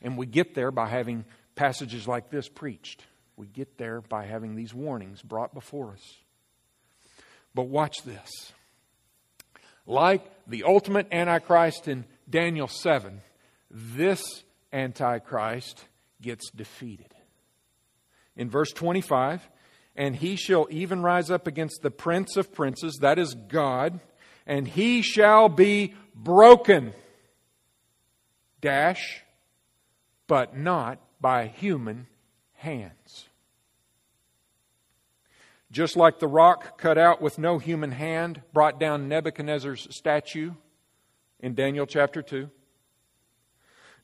[0.00, 3.04] And we get there by having passages like this preached.
[3.36, 6.16] We get there by having these warnings brought before us.
[7.54, 8.52] But watch this.
[9.86, 13.20] Like the ultimate Antichrist in Daniel 7,
[13.70, 14.22] this
[14.72, 15.84] Antichrist
[16.20, 17.14] gets defeated.
[18.36, 19.46] In verse 25,
[19.96, 24.00] and he shall even rise up against the prince of princes, that is God,
[24.46, 26.94] and he shall be broken.
[28.60, 29.22] Dash,
[30.26, 32.08] but not by human
[32.54, 33.28] hands.
[35.70, 40.52] Just like the rock cut out with no human hand brought down Nebuchadnezzar's statue
[41.40, 42.50] in Daniel chapter 2.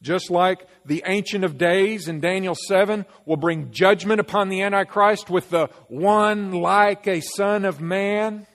[0.00, 5.28] Just like the Ancient of Days in Daniel 7 will bring judgment upon the Antichrist
[5.28, 8.46] with the one like a son of man.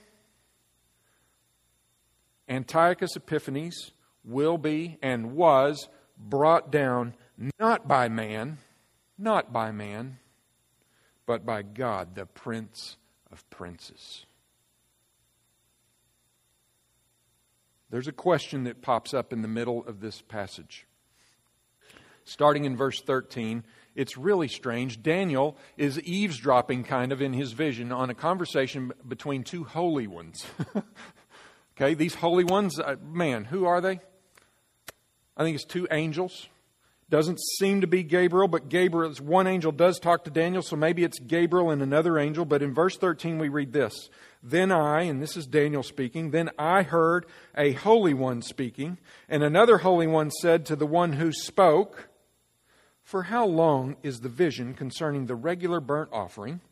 [2.48, 3.92] Antiochus Epiphanes
[4.24, 7.14] will be and was brought down
[7.58, 8.58] not by man,
[9.18, 10.18] not by man,
[11.26, 12.96] but by God, the Prince
[13.32, 14.26] of Princes.
[17.90, 20.86] There's a question that pops up in the middle of this passage.
[22.24, 25.02] Starting in verse 13, it's really strange.
[25.02, 30.44] Daniel is eavesdropping kind of in his vision on a conversation between two holy ones.
[31.76, 33.98] Okay, these holy ones, uh, man, who are they?
[35.36, 36.48] I think it's two angels.
[37.14, 41.04] Doesn't seem to be Gabriel, but Gabriel, one angel does talk to Daniel, so maybe
[41.04, 42.44] it's Gabriel and another angel.
[42.44, 44.10] But in verse 13, we read this
[44.42, 48.98] Then I, and this is Daniel speaking, then I heard a holy one speaking,
[49.28, 52.08] and another holy one said to the one who spoke,
[53.04, 56.62] For how long is the vision concerning the regular burnt offering,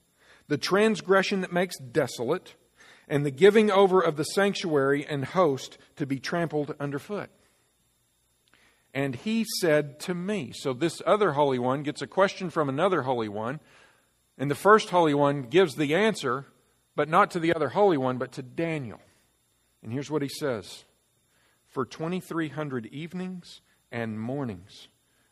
[0.49, 2.57] the transgression that makes desolate,
[3.09, 7.31] and the giving over of the sanctuary and host to be trampled underfoot.
[8.95, 13.03] And he said to me, so this other Holy One gets a question from another
[13.03, 13.61] Holy One,
[14.37, 16.47] and the first Holy One gives the answer,
[16.95, 19.01] but not to the other Holy One, but to Daniel.
[19.83, 20.85] And here's what he says
[21.67, 24.89] For 2,300 evenings and mornings,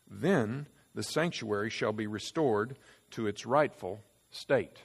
[0.09, 2.77] then the sanctuary shall be restored
[3.11, 4.01] to its rightful
[4.31, 4.77] state.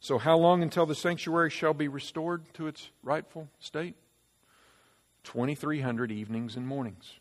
[0.00, 3.94] So, how long until the sanctuary shall be restored to its rightful state?
[5.24, 7.19] 2,300 evenings and mornings.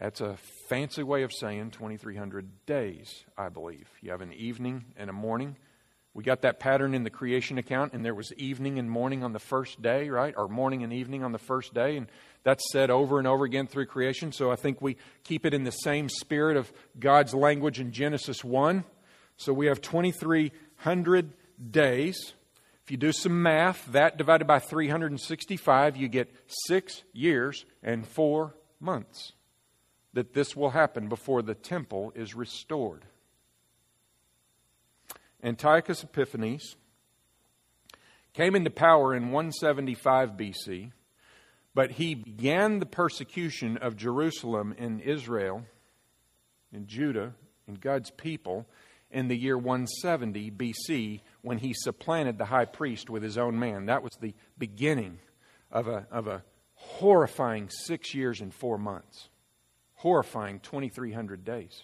[0.00, 0.38] That's a
[0.70, 3.86] fancy way of saying 2,300 days, I believe.
[4.00, 5.56] You have an evening and a morning.
[6.14, 9.34] We got that pattern in the creation account, and there was evening and morning on
[9.34, 10.32] the first day, right?
[10.34, 11.98] Or morning and evening on the first day.
[11.98, 12.06] And
[12.44, 14.32] that's said over and over again through creation.
[14.32, 18.42] So I think we keep it in the same spirit of God's language in Genesis
[18.42, 18.84] 1.
[19.36, 21.32] So we have 2,300
[21.70, 22.32] days.
[22.84, 26.34] If you do some math, that divided by 365, you get
[26.66, 29.32] six years and four months
[30.12, 33.04] that this will happen before the temple is restored.
[35.42, 36.76] Antiochus Epiphanes
[38.34, 40.92] came into power in 175 BC,
[41.74, 45.64] but he began the persecution of Jerusalem in Israel,
[46.72, 47.34] in Judah,
[47.66, 48.66] in God's people,
[49.10, 53.86] in the year 170 BC when he supplanted the high priest with his own man.
[53.86, 55.18] That was the beginning
[55.70, 56.44] of a, of a
[56.74, 59.28] horrifying six years and four months.
[60.00, 61.82] Horrifying 2,300 days.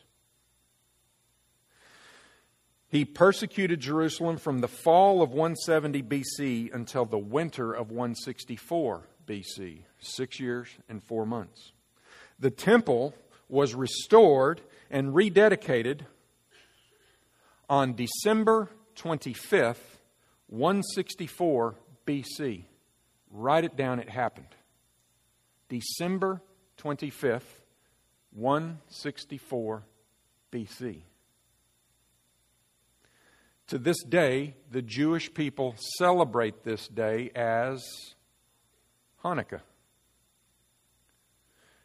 [2.89, 9.81] He persecuted Jerusalem from the fall of 170 BC until the winter of 164 BC,
[9.99, 11.73] six years and four months.
[12.39, 13.13] The temple
[13.51, 16.07] was restored and rededicated
[17.69, 19.77] on December 25th,
[20.47, 21.75] 164
[22.07, 22.65] BC.
[23.31, 24.55] Write it down, it happened.
[25.69, 26.41] December
[26.81, 27.43] 25th,
[28.37, 29.83] 164
[30.53, 31.01] BC.
[33.69, 37.85] To this day, the Jewish people celebrate this day as
[39.25, 39.63] Hanukkah.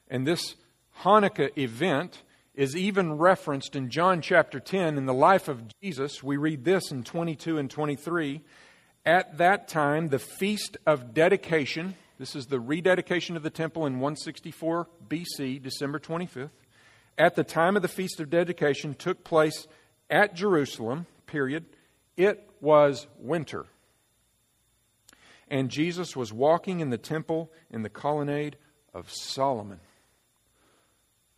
[0.08, 0.56] And this
[1.00, 2.22] Hanukkah event
[2.54, 6.22] is even referenced in John chapter 10 in the life of Jesus.
[6.22, 8.42] We read this in 22 and 23.
[9.06, 13.94] At that time, the feast of dedication, this is the rededication of the temple in
[13.94, 16.52] 164 BC, December 25th.
[17.18, 19.66] At the time of the feast of dedication took place
[20.08, 21.66] at Jerusalem, period.
[22.16, 23.66] It was winter.
[25.48, 28.56] And Jesus was walking in the temple in the colonnade
[28.94, 29.80] of Solomon.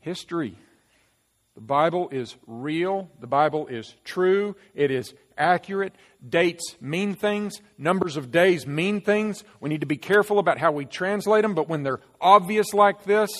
[0.01, 0.57] History
[1.55, 3.09] the Bible is real.
[3.19, 4.55] The Bible is true.
[4.73, 5.93] It is accurate.
[6.27, 7.61] Dates mean things.
[7.77, 9.43] Numbers of days mean things.
[9.59, 13.03] We need to be careful about how we translate them, but when they're obvious like
[13.03, 13.31] this,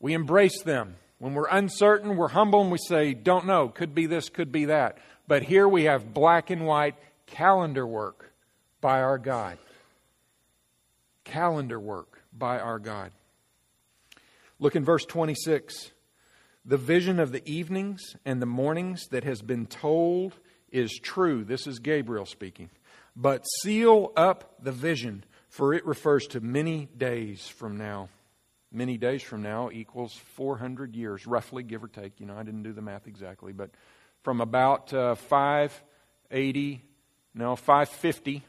[0.00, 0.96] we embrace them.
[1.18, 4.66] When we're uncertain, we're humble and we say, don't know, could be this, could be
[4.66, 4.98] that.
[5.28, 6.94] But here we have black and white
[7.26, 8.32] calendar work
[8.80, 9.58] by our God.
[11.24, 13.12] Calendar work by our God.
[14.58, 15.90] Look in verse 26.
[16.68, 20.34] The vision of the evenings and the mornings that has been told
[20.72, 21.44] is true.
[21.44, 22.70] This is Gabriel speaking.
[23.14, 28.08] But seal up the vision, for it refers to many days from now.
[28.72, 32.18] Many days from now equals 400 years, roughly, give or take.
[32.18, 33.70] You know, I didn't do the math exactly, but
[34.24, 36.82] from about uh, 580,
[37.32, 38.44] no, 550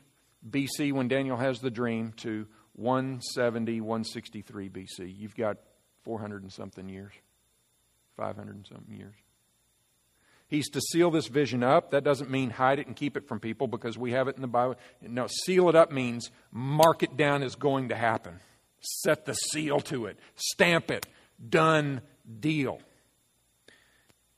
[0.49, 5.15] BC when Daniel has the dream to 170, 163 BC.
[5.15, 5.57] You've got
[6.03, 7.13] 400 and something years.
[8.17, 9.15] 500 and something years.
[10.49, 11.91] He's to seal this vision up.
[11.91, 14.41] That doesn't mean hide it and keep it from people because we have it in
[14.41, 14.75] the Bible.
[15.01, 18.39] No, seal it up means mark it down as going to happen.
[18.79, 20.17] Set the seal to it.
[20.35, 21.05] Stamp it.
[21.49, 22.01] Done
[22.39, 22.79] deal.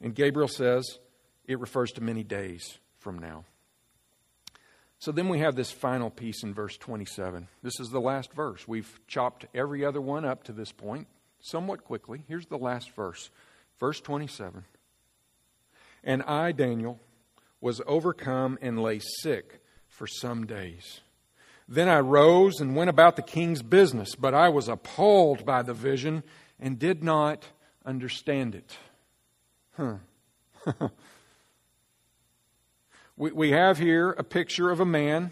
[0.02, 0.86] And Gabriel says
[1.46, 3.46] it refers to many days from now.
[4.98, 7.48] So then we have this final piece in verse 27.
[7.64, 8.68] This is the last verse.
[8.68, 11.08] We've chopped every other one up to this point
[11.40, 12.24] somewhat quickly.
[12.28, 13.30] Here's the last verse.
[13.80, 14.66] Verse 27
[16.04, 17.00] And I, Daniel,
[17.62, 21.02] was overcome and lay sick for some days.
[21.68, 25.74] Then I rose and went about the king's business, but I was appalled by the
[25.74, 26.24] vision
[26.60, 27.46] and did not
[27.86, 28.78] understand it.
[29.78, 29.98] Huh.
[33.18, 35.32] we, we have here a picture of a man.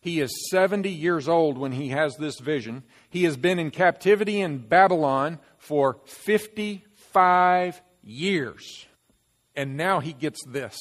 [0.00, 2.82] He is 70 years old when he has this vision.
[3.08, 6.84] He has been in captivity in Babylon for 50
[7.14, 8.86] five years.
[9.56, 10.76] And now he gets this.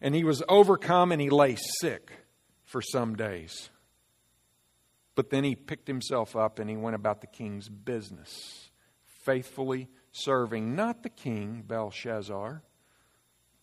[0.00, 2.10] And he was overcome and he lay sick
[2.64, 3.70] for some days.
[5.14, 8.70] But then he picked himself up and he went about the king's business,
[9.22, 12.62] faithfully serving not the king, Belshazzar,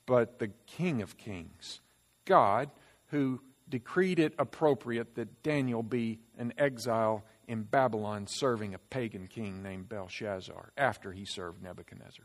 [0.05, 1.81] but the king of kings,
[2.25, 2.71] God,
[3.07, 9.61] who decreed it appropriate that Daniel be an exile in Babylon serving a pagan king
[9.61, 12.23] named Belshazzar after he served Nebuchadnezzar.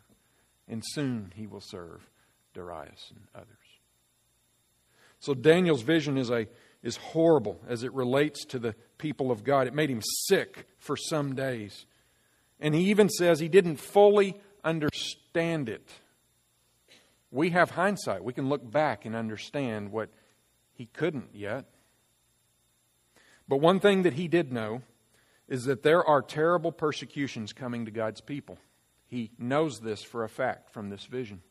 [0.68, 2.09] And soon he will serve
[2.55, 3.49] Darius and others.
[5.18, 6.47] So Daniel's vision is, a,
[6.81, 9.66] is horrible as it relates to the people of God.
[9.66, 11.87] It made him sick for some days.
[12.61, 15.91] And he even says he didn't fully understand it.
[17.33, 18.22] We have hindsight.
[18.22, 20.09] We can look back and understand what
[20.72, 21.64] he couldn't yet.
[23.49, 24.83] But one thing that he did know
[25.49, 28.59] is that there are terrible persecutions coming to God's people.
[29.07, 31.43] He knows this for a fact from this vision.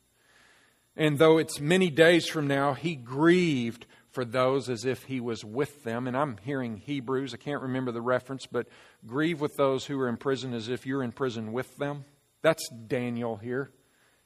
[0.98, 5.43] And though it's many days from now, he grieved for those as if he was
[5.43, 6.08] with them.
[6.08, 8.68] And I'm hearing Hebrews, I can't remember the reference, but
[9.06, 12.06] grieve with those who are in prison as if you're in prison with them.
[12.41, 13.72] That's Daniel here.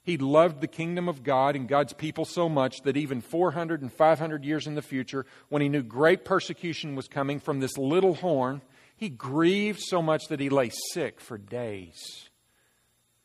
[0.04, 3.92] He loved the kingdom of God and God's people so much that even 400 and
[3.92, 8.16] 500 years in the future, when he knew great persecution was coming from this little
[8.16, 8.62] horn,
[9.00, 12.28] he grieved so much that he lay sick for days.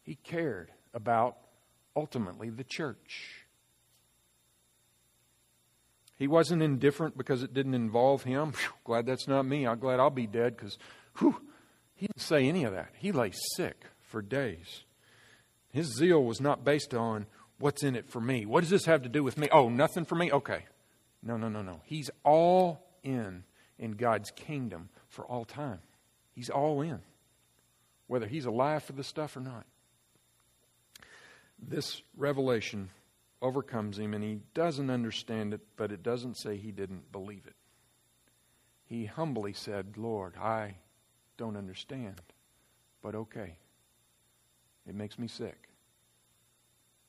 [0.05, 1.37] He cared about
[1.97, 3.45] ultimately the church.
[6.17, 8.53] He wasn't indifferent because it didn't involve him.
[8.53, 9.67] Whew, glad that's not me.
[9.67, 10.79] I'm glad I'll be dead because
[11.19, 12.91] he didn't say any of that.
[12.97, 14.85] He lay sick for days.
[15.73, 17.27] His zeal was not based on
[17.59, 18.47] what's in it for me.
[18.47, 19.49] What does this have to do with me?
[19.51, 20.31] Oh, nothing for me?
[20.31, 20.67] Okay.
[21.21, 21.81] No, no, no, no.
[21.83, 23.43] He's all in
[23.77, 25.81] in God's kingdom for all time.
[26.33, 27.01] He's all in,
[28.07, 29.65] whether he's alive for the stuff or not.
[31.59, 32.91] This revelation
[33.41, 37.55] overcomes him, and he doesn't understand it, but it doesn't say he didn't believe it.
[38.87, 40.77] He humbly said, Lord, I
[41.37, 42.21] don't understand,
[43.03, 43.57] but okay.
[44.87, 45.69] It makes me sick.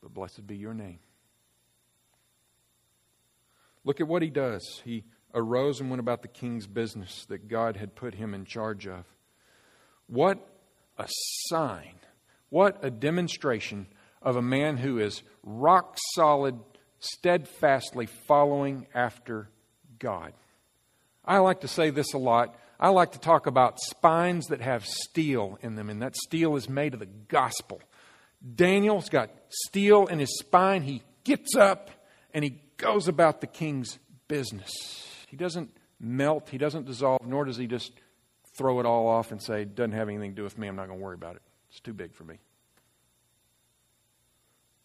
[0.02, 1.00] But blessed be your name.
[3.84, 4.82] Look at what he does.
[4.86, 5.04] He
[5.36, 9.06] arose and went about the king's business that God had put him in charge of.
[10.08, 10.40] What
[10.98, 11.08] a
[11.50, 11.96] sign.
[12.50, 13.88] What a demonstration
[14.22, 16.58] of a man who is rock solid,
[17.00, 19.50] steadfastly following after
[20.00, 20.34] God.
[21.24, 22.56] I like to say this a lot.
[22.80, 26.70] I like to talk about spines that have steel in them, and that steel is
[26.70, 27.82] made of the gospel.
[28.56, 30.84] Daniel's got steel in his spine.
[30.84, 31.90] He gets up
[32.34, 34.72] and he goes about the king's business.
[35.36, 37.92] He doesn't melt, he doesn't dissolve, nor does he just
[38.58, 40.78] throw it all off and say, it doesn't have anything to do with me, I'm
[40.78, 41.42] not going to worry about it.
[41.70, 42.40] It's too big for me.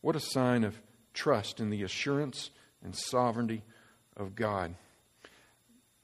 [0.01, 0.77] What a sign of
[1.15, 2.51] trust in the assurance
[2.83, 3.63] and sovereignty
[4.17, 4.75] of God.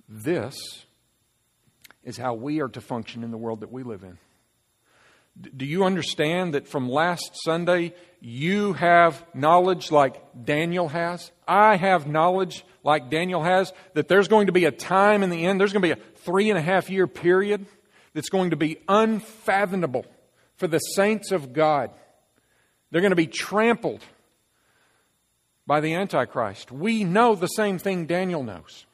[0.08, 0.54] This
[2.04, 4.16] is how we are to function in the world that we live in.
[5.56, 11.32] Do you understand that from last Sunday you have knowledge like Daniel has?
[11.48, 15.44] I have knowledge like Daniel has that there's going to be a time in the
[15.44, 17.66] end, there's going to be a three and a half year period
[18.14, 20.06] that's going to be unfathomable
[20.54, 21.90] for the saints of God.
[22.90, 24.02] They're going to be trampled
[25.66, 26.70] by the Antichrist.
[26.70, 28.86] We know the same thing Daniel knows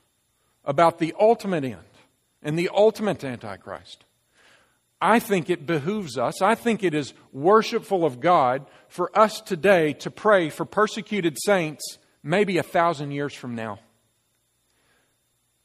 [0.64, 1.76] about the ultimate end
[2.43, 4.05] and the ultimate Antichrist.
[5.03, 9.93] I think it behooves us, I think it is worshipful of God for us today
[9.95, 13.79] to pray for persecuted saints maybe a thousand years from now.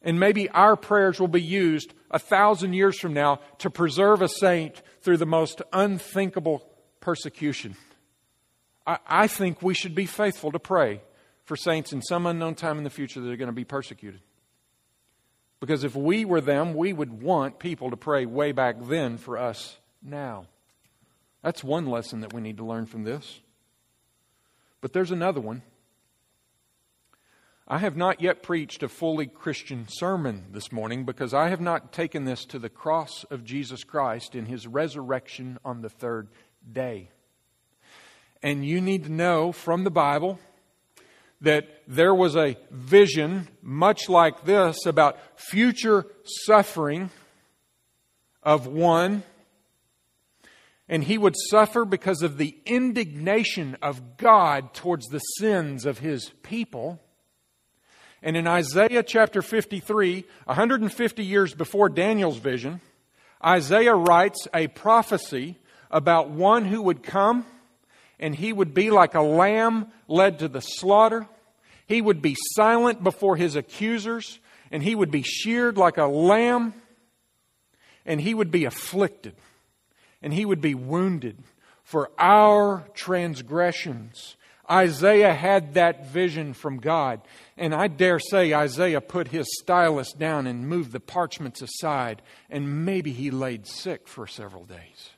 [0.01, 4.29] And maybe our prayers will be used a thousand years from now to preserve a
[4.29, 6.67] saint through the most unthinkable
[7.01, 7.75] persecution.
[8.85, 11.01] I, I think we should be faithful to pray
[11.43, 14.21] for saints in some unknown time in the future that are going to be persecuted.
[15.59, 19.37] Because if we were them, we would want people to pray way back then for
[19.37, 20.45] us now.
[21.41, 23.39] That's one lesson that we need to learn from this.
[24.81, 25.63] But there's another one.
[27.69, 31.91] I have not yet preached a fully Christian sermon this morning because I have not
[31.91, 36.29] taken this to the cross of Jesus Christ in his resurrection on the third
[36.71, 37.09] day.
[38.41, 40.39] And you need to know from the Bible
[41.41, 47.09] that there was a vision much like this about future suffering
[48.43, 49.23] of one,
[50.87, 56.31] and he would suffer because of the indignation of God towards the sins of his
[56.43, 57.01] people.
[58.23, 62.81] And in Isaiah chapter 53, 150 years before Daniel's vision,
[63.43, 65.57] Isaiah writes a prophecy
[65.91, 67.45] about one who would come
[68.19, 71.27] and he would be like a lamb led to the slaughter.
[71.85, 74.39] He would be silent before his accusers,
[74.71, 76.73] and he would be sheared like a lamb,
[78.05, 79.35] and he would be afflicted,
[80.21, 81.37] and he would be wounded
[81.83, 84.35] for our transgressions.
[84.69, 87.21] Isaiah had that vision from God.
[87.57, 92.85] And I dare say Isaiah put his stylus down and moved the parchments aside, and
[92.85, 95.11] maybe he laid sick for several days.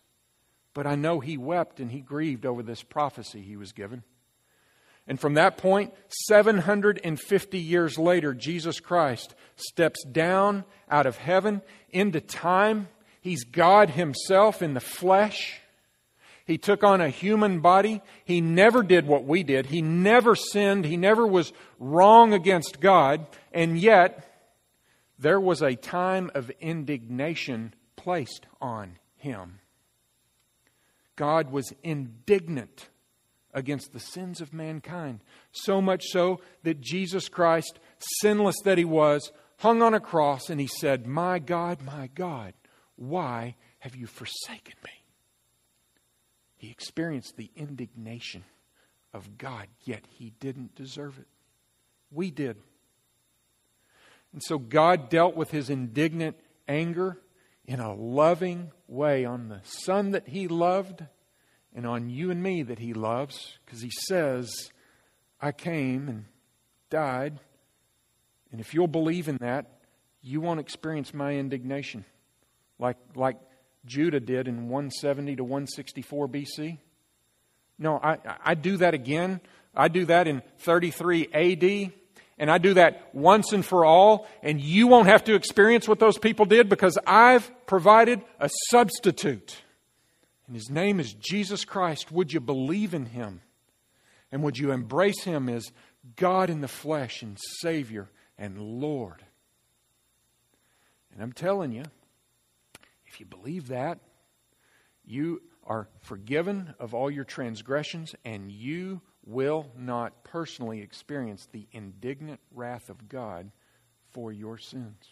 [0.74, 4.04] But I know he wept and he grieved over this prophecy he was given.
[5.08, 5.92] And from that point,
[6.28, 12.88] 750 years later, Jesus Christ steps down out of heaven into time.
[13.20, 15.60] He's God Himself in the flesh.
[16.50, 18.02] He took on a human body.
[18.26, 19.68] He never did what we did.
[19.68, 20.84] He never sinned.
[20.84, 23.28] He never was wrong against God.
[23.54, 24.28] And yet,
[25.20, 29.60] there was a time of indignation placed on him.
[31.16, 32.90] God was indignant
[33.54, 35.20] against the sins of mankind,
[35.52, 37.80] so much so that Jesus Christ,
[38.22, 42.56] sinless that he was, hung on a cross and he said, My God, my God,
[42.96, 45.00] why have you forsaken me?
[46.60, 48.44] He experienced the indignation
[49.14, 51.28] of God, yet he didn't deserve it.
[52.12, 52.58] We did.
[54.34, 56.36] And so God dealt with his indignant
[56.68, 57.18] anger
[57.66, 61.06] in a loving way on the son that he loved
[61.74, 64.70] and on you and me that he loves because he says,
[65.42, 66.26] I came and
[66.90, 67.40] died.
[68.52, 69.80] And if you'll believe in that,
[70.22, 72.04] you won't experience my indignation
[72.80, 73.38] like, like
[73.86, 76.78] Judah did in 170 to 164 BC.
[77.78, 79.40] No, I, I do that again.
[79.76, 81.94] I do that in 33 AD
[82.40, 86.00] and I do that once and for all, and you won't have to experience what
[86.00, 89.58] those people did because I've provided a substitute.
[90.48, 92.14] And his name is Jesus Christ.
[92.14, 93.42] Would you believe in him?
[94.32, 95.72] And would you embrace him as
[96.16, 99.22] God in the flesh and Savior and Lord?
[101.14, 101.84] And I'm telling you,
[103.20, 104.00] if you believe that,
[105.04, 112.40] you are forgiven of all your transgressions and you will not personally experience the indignant
[112.56, 113.52] wrath of God
[114.12, 115.04] for your sins.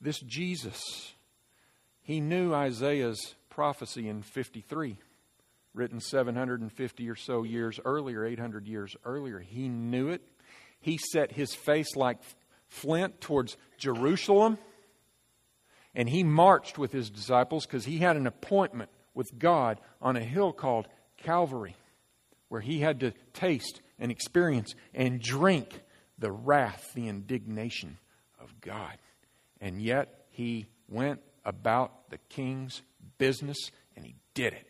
[0.00, 1.12] This Jesus,
[2.00, 4.98] he knew Isaiah's prophecy in 53,
[5.74, 9.40] written 750 or so years earlier, 800 years earlier.
[9.40, 10.22] He knew it.
[10.80, 12.20] He set his face like
[12.66, 14.56] flint towards Jerusalem,
[15.94, 20.24] and he marched with his disciples because he had an appointment with God on a
[20.24, 21.76] hill called Calvary
[22.48, 25.80] where he had to taste and experience and drink
[26.18, 27.98] the wrath, the indignation
[28.40, 28.98] of God.
[29.60, 32.82] And yet he went about the king's
[33.18, 34.66] business and he did it.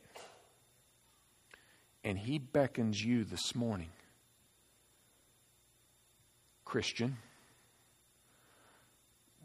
[2.03, 3.89] And he beckons you this morning,
[6.65, 7.17] Christian,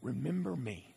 [0.01, 0.88] remember me.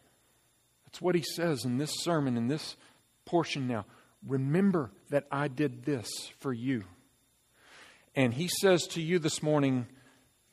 [0.93, 2.77] That's what he says in this sermon, in this
[3.25, 3.87] portion now.
[4.27, 6.07] Remember that I did this
[6.39, 6.85] for you.
[8.15, 9.87] And he says to you this morning,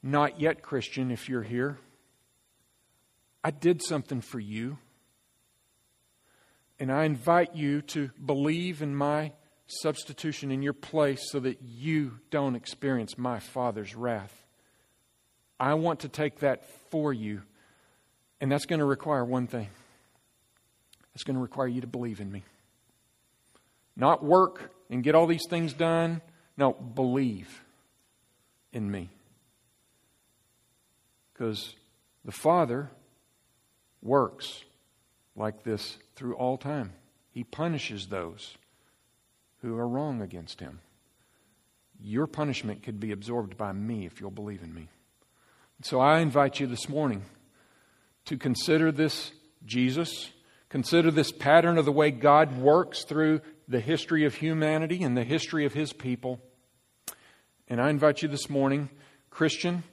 [0.01, 1.77] not yet, Christian, if you're here,
[3.43, 4.77] I did something for you.
[6.79, 9.33] And I invite you to believe in my
[9.67, 14.45] substitution in your place so that you don't experience my Father's wrath.
[15.59, 17.41] I want to take that for you.
[18.39, 19.67] And that's going to require one thing
[21.13, 22.43] it's going to require you to believe in me.
[23.95, 26.21] Not work and get all these things done
[26.59, 27.63] no, believe
[28.73, 29.09] in me.
[31.31, 31.73] Because
[32.25, 32.91] the Father
[34.01, 34.65] works
[35.37, 36.91] like this through all time.
[37.31, 38.57] He punishes those
[39.61, 40.81] who are wrong against him.
[42.01, 44.89] Your punishment could be absorbed by me if you'll believe in me.
[45.83, 47.23] So I invite you this morning
[48.25, 49.31] to consider this
[49.65, 50.29] Jesus,
[50.69, 55.23] consider this pattern of the way God works through the history of humanity and the
[55.23, 56.39] history of his people.
[57.67, 58.89] And I invite you this morning,
[59.29, 59.83] Christian,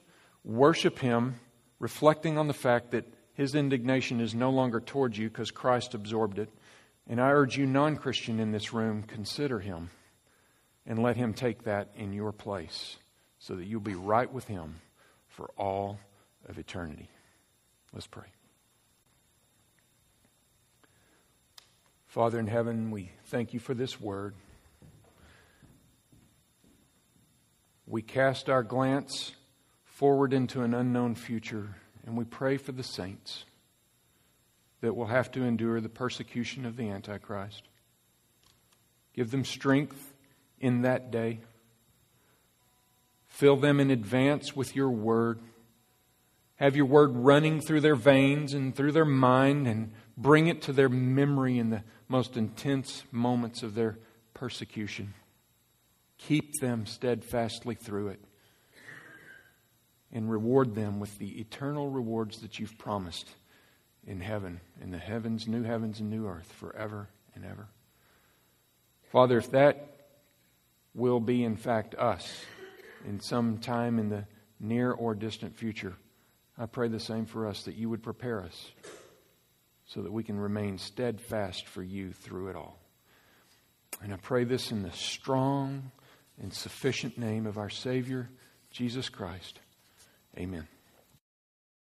[0.43, 1.35] worship Him,
[1.79, 6.39] reflecting on the fact that His indignation is no longer towards you because Christ absorbed
[6.39, 6.49] it.
[7.07, 9.91] And I urge you, non Christian in this room, consider Him
[10.87, 12.97] and let Him take that in your place
[13.39, 14.75] so that you'll be right with Him
[15.27, 15.99] for all
[16.49, 17.09] of eternity.
[17.93, 18.36] Let's pray.
[22.07, 24.33] Father in heaven, we thank you for this word.
[27.87, 29.31] we cast our glance
[29.85, 33.45] forward into an unknown future and we pray for the saints
[34.81, 37.63] that will have to endure the persecution of the Antichrist.
[39.13, 40.13] Give them strength
[40.59, 41.39] in that day.
[43.25, 45.39] Fill them in advance with your word.
[46.57, 50.73] Have your word running through their veins and through their mind and bring it to
[50.73, 53.97] their memory in the most intense moments of their
[54.33, 55.13] persecution.
[56.17, 58.19] Keep them steadfastly through it.
[60.11, 63.29] And reward them with the eternal rewards that you've promised
[64.05, 67.67] in heaven, in the heavens, new heavens, and new earth, forever and ever.
[69.11, 69.97] Father, if that
[70.95, 72.45] will be, in fact, us
[73.05, 74.25] in some time in the
[74.59, 75.93] near or distant future.
[76.57, 78.71] I pray the same for us, that you would prepare us
[79.87, 82.77] so that we can remain steadfast for you through it all.
[84.03, 85.91] And I pray this in the strong
[86.41, 88.29] and sufficient name of our Savior,
[88.71, 89.59] Jesus Christ.
[90.37, 90.67] Amen.